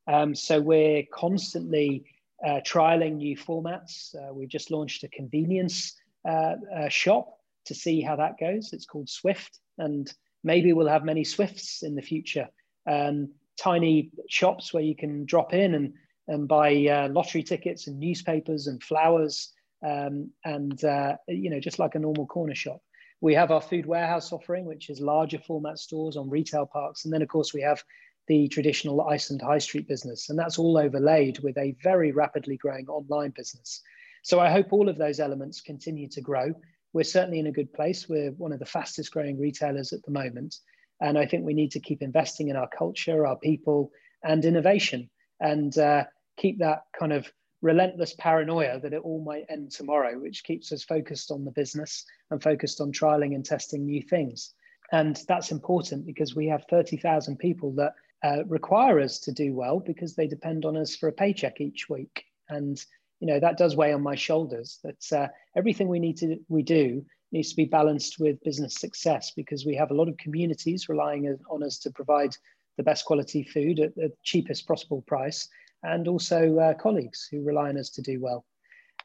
Um, 0.07 0.33
so 0.33 0.61
we're 0.61 1.03
constantly 1.11 2.05
uh, 2.45 2.61
trialing 2.65 3.15
new 3.15 3.35
formats. 3.35 4.15
Uh, 4.15 4.33
we've 4.33 4.49
just 4.49 4.71
launched 4.71 5.03
a 5.03 5.09
convenience 5.09 5.93
uh, 6.27 6.55
uh, 6.75 6.89
shop 6.89 7.37
to 7.65 7.75
see 7.75 8.01
how 8.01 8.15
that 8.15 8.39
goes. 8.39 8.71
It's 8.73 8.85
called 8.85 9.09
Swift, 9.09 9.59
and 9.77 10.11
maybe 10.43 10.73
we'll 10.73 10.87
have 10.87 11.03
many 11.03 11.23
Swifts 11.23 11.83
in 11.83 11.95
the 11.95 12.01
future. 12.01 12.47
Um, 12.89 13.29
tiny 13.59 14.11
shops 14.29 14.73
where 14.73 14.83
you 14.83 14.95
can 14.95 15.25
drop 15.25 15.53
in 15.53 15.73
and, 15.73 15.93
and 16.27 16.47
buy 16.47 16.85
uh, 16.85 17.09
lottery 17.09 17.43
tickets 17.43 17.87
and 17.87 17.99
newspapers 17.99 18.67
and 18.67 18.81
flowers, 18.81 19.51
um, 19.85 20.31
and 20.45 20.83
uh, 20.85 21.15
you 21.27 21.49
know, 21.49 21.59
just 21.59 21.79
like 21.79 21.95
a 21.95 21.99
normal 21.99 22.25
corner 22.25 22.55
shop. 22.55 22.81
We 23.19 23.33
have 23.33 23.51
our 23.51 23.61
food 23.61 23.87
warehouse 23.87 24.31
offering, 24.31 24.65
which 24.65 24.89
is 24.89 25.01
larger 25.01 25.39
format 25.39 25.79
stores 25.79 26.17
on 26.17 26.29
retail 26.29 26.65
parks, 26.65 27.03
and 27.03 27.13
then 27.13 27.21
of 27.21 27.27
course 27.27 27.53
we 27.53 27.61
have 27.61 27.83
the 28.27 28.47
traditional 28.47 29.07
Iceland 29.07 29.41
high 29.41 29.57
street 29.57 29.87
business, 29.87 30.29
and 30.29 30.37
that's 30.37 30.59
all 30.59 30.77
overlaid 30.77 31.39
with 31.39 31.57
a 31.57 31.75
very 31.81 32.11
rapidly 32.11 32.57
growing 32.57 32.87
online 32.87 33.33
business. 33.35 33.81
So 34.23 34.39
I 34.39 34.49
hope 34.49 34.73
all 34.73 34.89
of 34.89 34.97
those 34.97 35.19
elements 35.19 35.61
continue 35.61 36.09
to 36.09 36.21
grow 36.21 36.53
we're 36.93 37.03
certainly 37.03 37.39
in 37.39 37.47
a 37.47 37.51
good 37.51 37.71
place. 37.73 38.07
We're 38.09 38.31
one 38.31 38.51
of 38.51 38.59
the 38.59 38.65
fastest 38.65 39.11
growing 39.11 39.39
retailers 39.39 39.93
at 39.93 40.03
the 40.03 40.11
moment. 40.11 40.55
And 40.99 41.17
I 41.17 41.25
think 41.25 41.45
we 41.45 41.53
need 41.53 41.71
to 41.71 41.79
keep 41.79 42.01
investing 42.01 42.47
in 42.47 42.55
our 42.55 42.69
culture, 42.75 43.27
our 43.27 43.37
people, 43.37 43.91
and 44.23 44.43
innovation, 44.43 45.09
and 45.39 45.77
uh, 45.77 46.05
keep 46.37 46.57
that 46.59 46.85
kind 46.99 47.13
of 47.13 47.31
relentless 47.61 48.15
paranoia 48.17 48.79
that 48.79 48.93
it 48.93 49.01
all 49.03 49.23
might 49.23 49.45
end 49.49 49.71
tomorrow, 49.71 50.17
which 50.17 50.43
keeps 50.43 50.71
us 50.71 50.83
focused 50.83 51.29
on 51.29 51.45
the 51.45 51.51
business 51.51 52.03
and 52.31 52.41
focused 52.41 52.81
on 52.81 52.91
trialing 52.91 53.35
and 53.35 53.45
testing 53.45 53.85
new 53.85 54.01
things. 54.01 54.55
And 54.91 55.19
that's 55.27 55.51
important 55.51 56.05
because 56.05 56.35
we 56.35 56.47
have 56.47 56.65
30,000 56.69 57.37
people 57.37 57.73
that 57.73 57.93
uh, 58.23 58.43
require 58.45 58.99
us 58.99 59.19
to 59.19 59.31
do 59.31 59.53
well 59.53 59.79
because 59.79 60.15
they 60.15 60.27
depend 60.27 60.65
on 60.65 60.75
us 60.75 60.95
for 60.95 61.09
a 61.09 61.13
paycheck 61.13 61.61
each 61.61 61.87
week. 61.89 62.23
And 62.49 62.83
you 63.19 63.27
know 63.27 63.39
that 63.39 63.57
does 63.57 63.75
weigh 63.75 63.93
on 63.93 64.01
my 64.01 64.15
shoulders 64.15 64.79
that 64.83 65.17
uh, 65.17 65.27
everything 65.55 65.87
we 65.87 65.99
need 65.99 66.17
to 66.17 66.37
we 66.49 66.61
do 66.63 67.05
needs 67.31 67.49
to 67.49 67.55
be 67.55 67.65
balanced 67.65 68.19
with 68.19 68.43
business 68.43 68.75
success 68.75 69.31
because 69.35 69.65
we 69.65 69.75
have 69.75 69.91
a 69.91 69.93
lot 69.93 70.07
of 70.07 70.17
communities 70.17 70.87
relying 70.87 71.37
on 71.49 71.63
us 71.63 71.77
to 71.79 71.91
provide 71.91 72.35
the 72.77 72.83
best 72.83 73.05
quality 73.05 73.43
food 73.43 73.79
at 73.79 73.95
the 73.95 74.11
cheapest 74.23 74.67
possible 74.67 75.03
price 75.07 75.47
and 75.83 76.07
also 76.07 76.57
uh, 76.57 76.73
colleagues 76.75 77.27
who 77.29 77.43
rely 77.43 77.69
on 77.69 77.77
us 77.77 77.89
to 77.89 78.01
do 78.01 78.19
well 78.21 78.45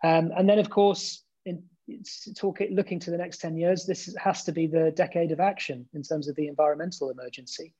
um, 0.04 0.30
and 0.36 0.48
then 0.48 0.58
of 0.58 0.70
course 0.70 1.24
in 1.46 1.62
talk, 2.36 2.60
looking 2.70 3.00
to 3.00 3.10
the 3.10 3.18
next 3.18 3.38
10 3.38 3.56
years 3.56 3.86
this 3.86 4.14
has 4.16 4.44
to 4.44 4.52
be 4.52 4.66
the 4.66 4.92
decade 4.92 5.32
of 5.32 5.40
action 5.40 5.86
in 5.94 6.02
terms 6.02 6.28
of 6.28 6.36
the 6.36 6.46
environmental 6.46 7.10
emergency 7.10 7.74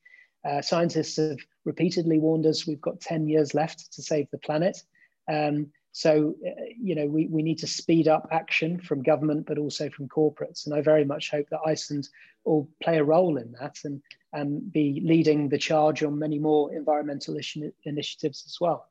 uh, 0.45 0.61
scientists 0.61 1.17
have 1.17 1.39
repeatedly 1.65 2.19
warned 2.19 2.45
us 2.45 2.67
we've 2.67 2.81
got 2.81 2.99
10 2.99 3.27
years 3.27 3.53
left 3.53 3.91
to 3.93 4.01
save 4.01 4.29
the 4.31 4.37
planet 4.37 4.83
um, 5.31 5.71
so, 5.93 6.35
uh, 6.45 6.63
you 6.75 6.95
know, 6.95 7.05
we, 7.05 7.27
we 7.27 7.43
need 7.43 7.59
to 7.59 7.67
speed 7.67 8.07
up 8.07 8.27
action 8.31 8.79
from 8.79 9.03
government, 9.03 9.45
but 9.45 9.59
also 9.59 9.89
from 9.91 10.09
corporates. 10.09 10.65
And 10.65 10.73
I 10.73 10.81
very 10.81 11.05
much 11.05 11.29
hope 11.29 11.47
that 11.51 11.59
Iceland 11.65 12.09
will 12.45 12.67
play 12.81 12.97
a 12.97 13.03
role 13.03 13.37
in 13.37 13.53
that 13.61 13.77
and, 13.85 14.01
and 14.33 14.71
be 14.73 15.01
leading 15.05 15.49
the 15.49 15.59
charge 15.59 16.03
on 16.03 16.17
many 16.17 16.39
more 16.39 16.73
environmental 16.73 17.37
initiatives 17.85 18.43
as 18.47 18.57
well. 18.59 18.87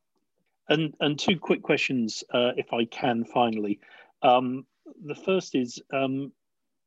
And, 0.69 0.95
and 1.01 1.19
two 1.19 1.41
quick 1.41 1.62
questions, 1.62 2.23
uh, 2.33 2.53
if 2.57 2.73
I 2.73 2.85
can, 2.85 3.25
finally. 3.25 3.81
Um, 4.23 4.65
the 5.05 5.17
first 5.17 5.57
is 5.57 5.83
um, 5.93 6.31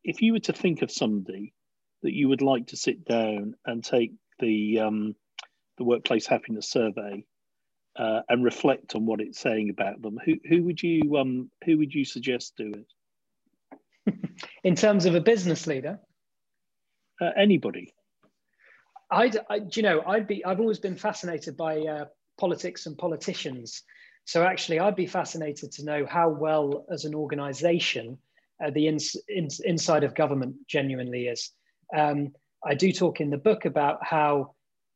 if 0.06 0.21
you 0.21 0.32
were 0.32 0.39
to 0.39 0.54
think 0.54 0.82
of 0.82 0.91
somebody 0.91 1.54
that 2.04 2.13
you 2.13 2.30
would 2.30 2.41
like 2.41 2.67
to 2.67 2.78
sit 2.78 3.04
down 3.04 3.56
and 3.65 3.84
take 3.84 4.13
the, 4.39 4.80
um, 4.80 5.15
the 5.78 5.84
workplace 5.84 6.28
happiness 6.28 6.69
survey 6.69 7.26
uh, 7.98 8.21
and 8.30 8.43
reflect 8.43 8.95
on 8.95 9.06
what 9.06 9.21
it's 9.21 9.39
saying 9.39 9.69
about 9.69 10.02
them, 10.02 10.19
who 10.24 10.36
who 10.48 10.63
would 10.63 10.82
you 10.82 11.17
um 11.17 11.50
who 11.63 11.78
would 11.78 11.93
you 11.93 12.04
suggest 12.04 12.54
do 12.58 12.74
it? 12.74 14.15
In 14.63 14.76
terms 14.76 15.06
of 15.06 15.15
a 15.15 15.21
business 15.21 15.65
leader, 15.65 16.00
uh, 17.21 17.30
anybody. 17.38 17.93
I'd, 19.12 19.38
I, 19.50 19.62
you 19.71 19.84
know, 19.84 20.02
I'd 20.06 20.28
be. 20.28 20.43
I've 20.43 20.60
always 20.60 20.80
been 20.80 20.95
fascinated 20.95 21.56
by 21.56 21.80
uh, 21.80 22.06
politics 22.38 22.86
and 22.86 22.98
politicians. 22.98 23.84
So 24.26 24.43
actually, 24.43 24.80
I'd 24.80 24.95
be 24.95 25.06
fascinated 25.06 25.71
to 25.74 25.86
know 25.86 26.06
how 26.06 26.30
well, 26.30 26.86
as 26.91 27.06
an 27.06 27.13
organisation, 27.13 28.17
uh, 28.63 28.71
the 28.71 28.88
ins, 28.88 29.15
ins, 29.30 29.60
inside 29.60 30.04
of 30.04 30.15
government 30.15 30.56
genuinely 30.67 31.28
is. 31.28 31.52
Um, 31.95 32.34
I 32.65 32.73
do 32.73 32.91
talk 32.91 33.21
in 33.21 33.30
the 33.30 33.38
book 33.38 33.65
about 33.65 34.04
how 34.04 34.56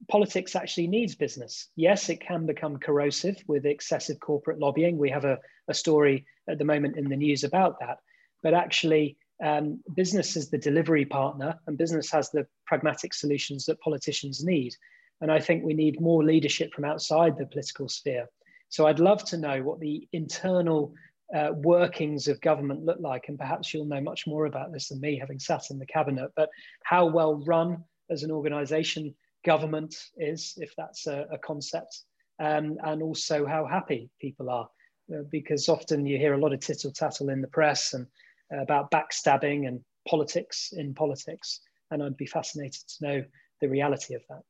politics 0.10 0.56
actually 0.56 0.88
needs 0.88 1.16
business. 1.16 1.68
Yes, 1.76 2.10
it 2.10 2.20
can 2.20 2.46
become 2.46 2.78
corrosive 2.78 3.38
with 3.48 3.66
excessive 3.66 4.20
corporate 4.20 4.60
lobbying. 4.60 4.98
We 4.98 5.10
have 5.10 5.26
a, 5.26 5.38
a 5.68 5.74
story 5.74 6.26
at 6.50 6.58
the 6.58 6.66
moment 6.66 6.98
in 6.98 7.10
the 7.10 7.16
news 7.16 7.44
about 7.44 7.80
that. 7.80 7.98
But 8.42 8.54
actually, 8.54 9.18
um, 9.44 9.82
business 9.96 10.36
is 10.36 10.50
the 10.50 10.58
delivery 10.58 11.06
partner, 11.06 11.60
and 11.68 11.78
business 11.78 12.10
has 12.12 12.30
the 12.30 12.48
pragmatic 12.66 13.14
solutions 13.14 13.66
that 13.66 13.80
politicians 13.82 14.44
need. 14.44 14.74
And 15.22 15.32
I 15.32 15.40
think 15.40 15.64
we 15.64 15.74
need 15.74 16.02
more 16.02 16.24
leadership 16.24 16.74
from 16.74 16.86
outside 16.86 17.38
the 17.38 17.46
political 17.46 17.90
sphere. 17.90 18.28
So 18.70 18.88
I'd 18.88 19.00
love 19.00 19.24
to 19.26 19.38
know 19.38 19.62
what 19.62 19.80
the 19.80 20.08
internal 20.14 20.94
uh, 21.36 21.52
workings 21.54 22.28
of 22.28 22.42
government 22.42 22.86
look 22.86 23.00
like. 23.00 23.26
And 23.28 23.38
perhaps 23.38 23.74
you'll 23.74 23.86
know 23.86 24.02
much 24.02 24.26
more 24.28 24.46
about 24.46 24.72
this 24.72 24.90
than 24.90 25.00
me, 25.00 25.18
having 25.18 25.40
sat 25.40 25.70
in 25.70 25.80
the 25.80 25.86
cabinet, 25.86 26.32
but 26.36 26.50
how 26.84 27.06
well 27.06 27.44
run 27.46 27.84
as 28.10 28.24
an 28.24 28.32
organization 28.32 29.14
government 29.46 29.96
is, 30.18 30.54
if 30.58 30.74
that's 30.76 31.08
a, 31.08 31.28
a 31.32 31.38
concept, 31.38 32.04
um, 32.40 32.78
and 32.84 33.02
also 33.02 33.46
how 33.46 33.66
happy 33.66 34.10
people 34.20 34.50
are. 34.50 34.70
Uh, 35.14 35.24
because 35.32 35.70
often 35.70 36.06
you 36.06 36.18
hear 36.18 36.34
a 36.34 36.38
lot 36.38 36.54
of 36.54 36.60
tittle 36.60 36.92
tattle 36.92 37.30
in 37.30 37.42
the 37.42 37.48
press 37.48 37.94
and 37.94 38.06
uh, 38.54 38.62
about 38.62 38.92
backstabbing 38.92 39.68
and 39.68 39.82
politics 40.08 40.74
in 40.76 40.94
politics. 40.94 41.62
And 41.92 42.04
I'd 42.04 42.18
be 42.18 42.28
fascinated 42.28 42.82
to 42.88 43.04
know 43.08 43.24
the 43.62 43.70
reality 43.70 44.14
of 44.14 44.22
that. 44.30 44.44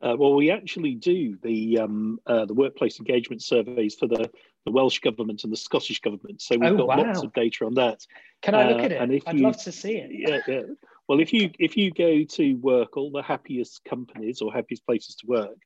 Uh, 0.00 0.16
well, 0.16 0.34
we 0.34 0.50
actually 0.50 0.94
do 0.94 1.38
the 1.42 1.78
um, 1.78 2.18
uh, 2.26 2.44
the 2.44 2.54
workplace 2.54 2.98
engagement 2.98 3.42
surveys 3.42 3.94
for 3.94 4.06
the, 4.06 4.30
the 4.66 4.72
Welsh 4.72 4.98
government 4.98 5.44
and 5.44 5.52
the 5.52 5.56
Scottish 5.56 6.00
government. 6.00 6.42
So 6.42 6.58
we've 6.58 6.72
oh, 6.72 6.76
got 6.76 6.88
wow. 6.88 7.04
lots 7.04 7.22
of 7.22 7.32
data 7.32 7.64
on 7.64 7.74
that. 7.74 8.04
Can 8.42 8.54
I 8.54 8.68
look 8.68 8.80
uh, 8.80 8.84
at 8.84 8.92
it? 8.92 9.00
And 9.00 9.14
if 9.14 9.22
I'd 9.26 9.38
you, 9.38 9.44
love 9.44 9.56
to 9.62 9.72
see 9.72 9.96
it. 9.96 10.10
Yeah, 10.12 10.40
yeah. 10.46 10.62
Well, 11.08 11.20
if 11.20 11.32
you 11.32 11.50
if 11.58 11.76
you 11.76 11.92
go 11.92 12.24
to 12.24 12.54
work, 12.54 12.96
all 12.96 13.12
the 13.12 13.22
happiest 13.22 13.84
companies 13.84 14.42
or 14.42 14.52
happiest 14.52 14.84
places 14.84 15.14
to 15.16 15.26
work, 15.28 15.56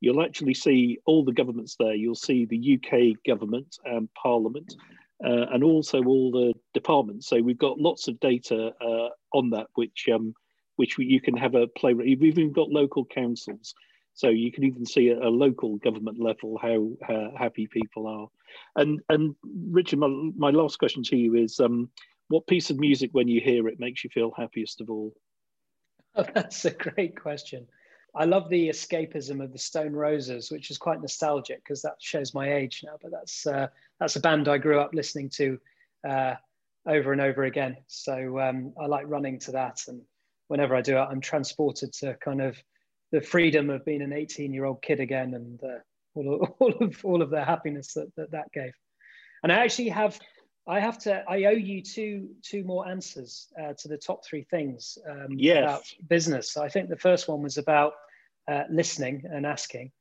you'll 0.00 0.22
actually 0.22 0.54
see 0.54 0.98
all 1.06 1.24
the 1.24 1.32
governments 1.32 1.76
there. 1.78 1.94
You'll 1.94 2.16
see 2.16 2.44
the 2.44 2.78
UK 2.78 3.22
government 3.24 3.78
and 3.84 4.08
Parliament, 4.20 4.74
uh, 5.24 5.46
and 5.52 5.62
also 5.62 6.02
all 6.02 6.32
the 6.32 6.52
departments. 6.74 7.28
So 7.28 7.40
we've 7.40 7.56
got 7.56 7.78
lots 7.78 8.08
of 8.08 8.18
data 8.18 8.72
uh, 8.80 9.08
on 9.32 9.50
that, 9.50 9.68
which 9.74 10.08
um, 10.12 10.34
which 10.74 10.98
we, 10.98 11.06
you 11.06 11.20
can 11.20 11.36
have 11.36 11.54
a 11.54 11.68
play. 11.68 11.94
We've 11.94 12.22
even 12.24 12.52
got 12.52 12.70
local 12.70 13.04
councils. 13.04 13.72
So 14.18 14.30
you 14.30 14.50
can 14.50 14.64
even 14.64 14.84
see 14.84 15.10
at 15.10 15.22
a 15.22 15.28
local 15.28 15.76
government 15.76 16.18
level 16.18 16.58
how 16.60 17.30
happy 17.38 17.68
people 17.68 18.08
are. 18.08 18.26
And 18.74 19.00
and 19.10 19.36
Richard, 19.70 20.00
my, 20.00 20.08
my 20.36 20.50
last 20.50 20.80
question 20.80 21.04
to 21.04 21.16
you 21.16 21.36
is, 21.36 21.60
um, 21.60 21.88
what 22.26 22.48
piece 22.48 22.70
of 22.70 22.80
music, 22.80 23.10
when 23.12 23.28
you 23.28 23.40
hear 23.40 23.68
it, 23.68 23.78
makes 23.78 24.02
you 24.02 24.10
feel 24.10 24.32
happiest 24.36 24.80
of 24.80 24.90
all? 24.90 25.14
Oh, 26.16 26.24
that's 26.34 26.64
a 26.64 26.72
great 26.72 27.14
question. 27.14 27.68
I 28.12 28.24
love 28.24 28.48
the 28.48 28.70
escapism 28.70 29.40
of 29.40 29.52
the 29.52 29.58
Stone 29.58 29.92
Roses, 29.92 30.50
which 30.50 30.72
is 30.72 30.78
quite 30.78 31.00
nostalgic 31.00 31.62
because 31.62 31.82
that 31.82 31.94
shows 32.00 32.34
my 32.34 32.54
age 32.54 32.82
now. 32.84 32.96
But 33.00 33.12
that's 33.12 33.46
uh, 33.46 33.68
that's 34.00 34.16
a 34.16 34.20
band 34.20 34.48
I 34.48 34.58
grew 34.58 34.80
up 34.80 34.94
listening 34.94 35.30
to 35.36 35.60
uh, 36.08 36.34
over 36.88 37.12
and 37.12 37.20
over 37.20 37.44
again. 37.44 37.76
So 37.86 38.40
um, 38.40 38.72
I 38.80 38.86
like 38.86 39.04
running 39.06 39.38
to 39.40 39.52
that, 39.52 39.82
and 39.86 40.02
whenever 40.48 40.74
I 40.74 40.80
do 40.80 40.96
it, 40.96 41.06
I'm 41.08 41.20
transported 41.20 41.92
to 42.00 42.14
kind 42.14 42.42
of 42.42 42.60
the 43.12 43.20
freedom 43.20 43.70
of 43.70 43.84
being 43.84 44.02
an 44.02 44.12
18 44.12 44.52
year 44.52 44.64
old 44.64 44.82
kid 44.82 45.00
again 45.00 45.34
and 45.34 45.62
uh, 45.62 45.78
all, 46.14 46.34
of, 46.34 46.50
all 46.60 46.74
of 46.80 47.04
all 47.04 47.22
of 47.22 47.30
the 47.30 47.44
happiness 47.44 47.94
that, 47.94 48.14
that 48.16 48.30
that 48.30 48.52
gave. 48.52 48.72
And 49.42 49.52
i 49.52 49.56
actually 49.56 49.88
have 49.88 50.18
i 50.66 50.80
have 50.80 50.98
to 50.98 51.24
i 51.28 51.44
owe 51.44 51.50
you 51.50 51.82
two 51.82 52.28
two 52.42 52.64
more 52.64 52.88
answers 52.88 53.48
uh, 53.60 53.72
to 53.78 53.88
the 53.88 53.96
top 53.96 54.24
three 54.24 54.44
things 54.50 54.98
um, 55.08 55.28
yes. 55.30 55.58
about 55.58 55.82
business. 56.08 56.56
I 56.56 56.68
think 56.68 56.88
the 56.88 56.96
first 56.96 57.28
one 57.28 57.42
was 57.42 57.58
about 57.58 57.94
uh, 58.50 58.64
listening 58.70 59.24
and 59.30 59.44
asking. 59.44 59.92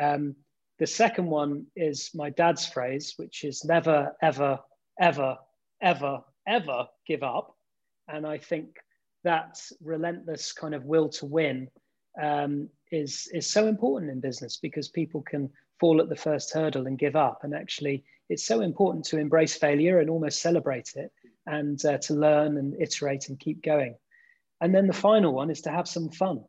Um, 0.00 0.34
the 0.78 0.86
second 0.86 1.26
one 1.26 1.66
is 1.76 2.10
my 2.14 2.30
dad's 2.30 2.66
phrase 2.66 3.14
which 3.16 3.44
is 3.44 3.64
never 3.64 4.12
ever 4.22 4.58
ever 5.00 5.38
ever 5.80 6.20
ever 6.46 6.86
give 7.06 7.22
up. 7.22 7.56
And 8.08 8.26
i 8.26 8.36
think 8.38 8.76
that 9.24 9.60
relentless 9.80 10.52
kind 10.52 10.74
of 10.74 10.84
will 10.84 11.08
to 11.08 11.26
win 11.26 11.68
um, 12.20 12.68
is 12.90 13.28
is 13.32 13.48
so 13.48 13.66
important 13.66 14.10
in 14.10 14.20
business 14.20 14.56
because 14.56 14.88
people 14.88 15.22
can 15.22 15.50
fall 15.80 16.00
at 16.00 16.08
the 16.08 16.16
first 16.16 16.52
hurdle 16.52 16.86
and 16.86 16.98
give 16.98 17.16
up. 17.16 17.40
And 17.42 17.54
actually, 17.54 18.04
it's 18.28 18.46
so 18.46 18.60
important 18.60 19.04
to 19.06 19.18
embrace 19.18 19.56
failure 19.56 19.98
and 19.98 20.10
almost 20.10 20.42
celebrate 20.42 20.92
it, 20.96 21.10
and 21.46 21.84
uh, 21.84 21.98
to 21.98 22.14
learn 22.14 22.56
and 22.56 22.80
iterate 22.80 23.28
and 23.28 23.38
keep 23.38 23.62
going. 23.62 23.96
And 24.60 24.74
then 24.74 24.86
the 24.86 24.92
final 24.92 25.32
one 25.32 25.50
is 25.50 25.62
to 25.62 25.70
have 25.70 25.88
some 25.88 26.10
fun. 26.10 26.44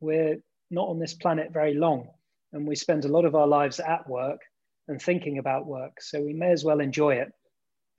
We're 0.00 0.38
not 0.70 0.88
on 0.88 0.98
this 0.98 1.14
planet 1.14 1.52
very 1.52 1.74
long, 1.74 2.08
and 2.52 2.66
we 2.66 2.74
spend 2.74 3.04
a 3.04 3.12
lot 3.12 3.24
of 3.24 3.34
our 3.34 3.46
lives 3.46 3.78
at 3.80 4.08
work 4.08 4.40
and 4.88 5.00
thinking 5.00 5.38
about 5.38 5.66
work. 5.66 6.00
So 6.00 6.20
we 6.20 6.32
may 6.32 6.50
as 6.50 6.64
well 6.64 6.80
enjoy 6.80 7.14
it 7.14 7.32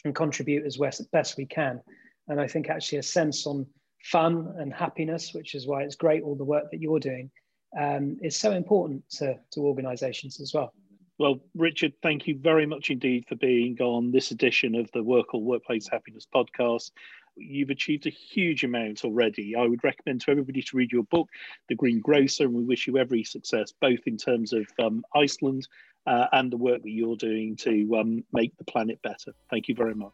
and 0.04 0.14
contribute 0.14 0.66
as 0.66 0.78
best 1.12 1.38
we 1.38 1.46
can. 1.46 1.82
And 2.28 2.42
I 2.42 2.48
think 2.48 2.70
actually 2.70 2.98
a 3.00 3.04
sense 3.04 3.48
on 3.48 3.66
fun 4.04 4.54
and 4.58 4.74
happiness, 4.74 5.34
which 5.34 5.56
is 5.56 5.66
why 5.66 5.82
it's 5.84 5.96
great 5.96 6.24
all 6.24 6.36
the 6.36 6.44
work 6.44 6.66
that 6.72 6.80
you're 6.80 7.00
doing, 7.00 7.32
um, 7.80 8.18
is 8.22 8.36
so 8.36 8.52
important 8.52 9.04
to, 9.10 9.36
to 9.52 9.62
organizations 9.62 10.40
as 10.40 10.54
well. 10.54 10.74
Well, 11.20 11.40
Richard, 11.56 11.94
thank 12.02 12.28
you 12.28 12.38
very 12.38 12.66
much 12.66 12.90
indeed 12.90 13.26
for 13.28 13.36
being 13.36 13.78
on 13.80 14.12
this 14.12 14.32
edition 14.32 14.76
of 14.76 14.92
the 14.94 15.04
WorkL 15.04 15.42
Workplace 15.42 15.88
Happiness 15.88 16.28
podcast. 16.34 16.92
You've 17.36 17.70
achieved 17.70 18.06
a 18.06 18.10
huge 18.10 18.64
amount 18.64 19.06
already. 19.06 19.56
I 19.56 19.66
would 19.66 19.84
recommend 19.84 20.22
to 20.22 20.32
everybody 20.32 20.62
to 20.62 20.78
read 20.78 20.92
your 20.92 21.04
book, 21.04 21.30
The 21.70 21.76
Green 21.76 22.00
Grocer, 22.00 22.46
and 22.46 22.54
we 22.54 22.64
wish 22.64 22.88
you 22.88 22.98
every 22.98 23.24
success, 23.24 23.74
both 23.80 24.00
in 24.06 24.18
terms 24.18 24.54
of 24.54 24.68
um, 24.80 25.04
Iceland 25.16 25.68
uh, 26.06 26.28
and 26.32 26.52
the 26.52 26.58
work 26.58 26.84
that 26.84 26.92
you're 26.92 27.16
doing 27.16 27.56
to 27.58 27.96
um, 27.96 28.24
make 28.34 28.56
the 28.58 28.66
planet 28.66 29.02
better. 29.02 29.34
Thank 29.50 29.68
you 29.68 29.76
very 29.76 29.96
much. 29.96 30.14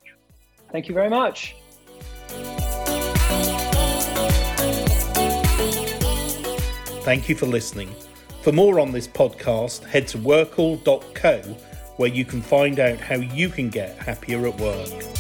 Thank 0.72 0.88
you 0.88 0.94
very 0.94 1.10
much. 1.10 1.56
Thank 7.10 7.28
you 7.28 7.34
for 7.34 7.48
listening. 7.48 7.90
For 8.44 8.52
more 8.52 8.80
on 8.80 8.92
this 8.92 9.08
podcast, 9.08 9.84
head 9.84 10.08
to 10.10 10.20
workl.co 10.20 11.40
where 11.98 12.10
you 12.10 12.24
can 12.24 12.40
find 12.40 12.80
out 12.80 13.00
how 13.00 13.16
you 13.16 13.50
can 13.50 13.72
get 13.72 13.98
happier 13.98 14.46
at 14.46 14.56
work. 14.60 15.19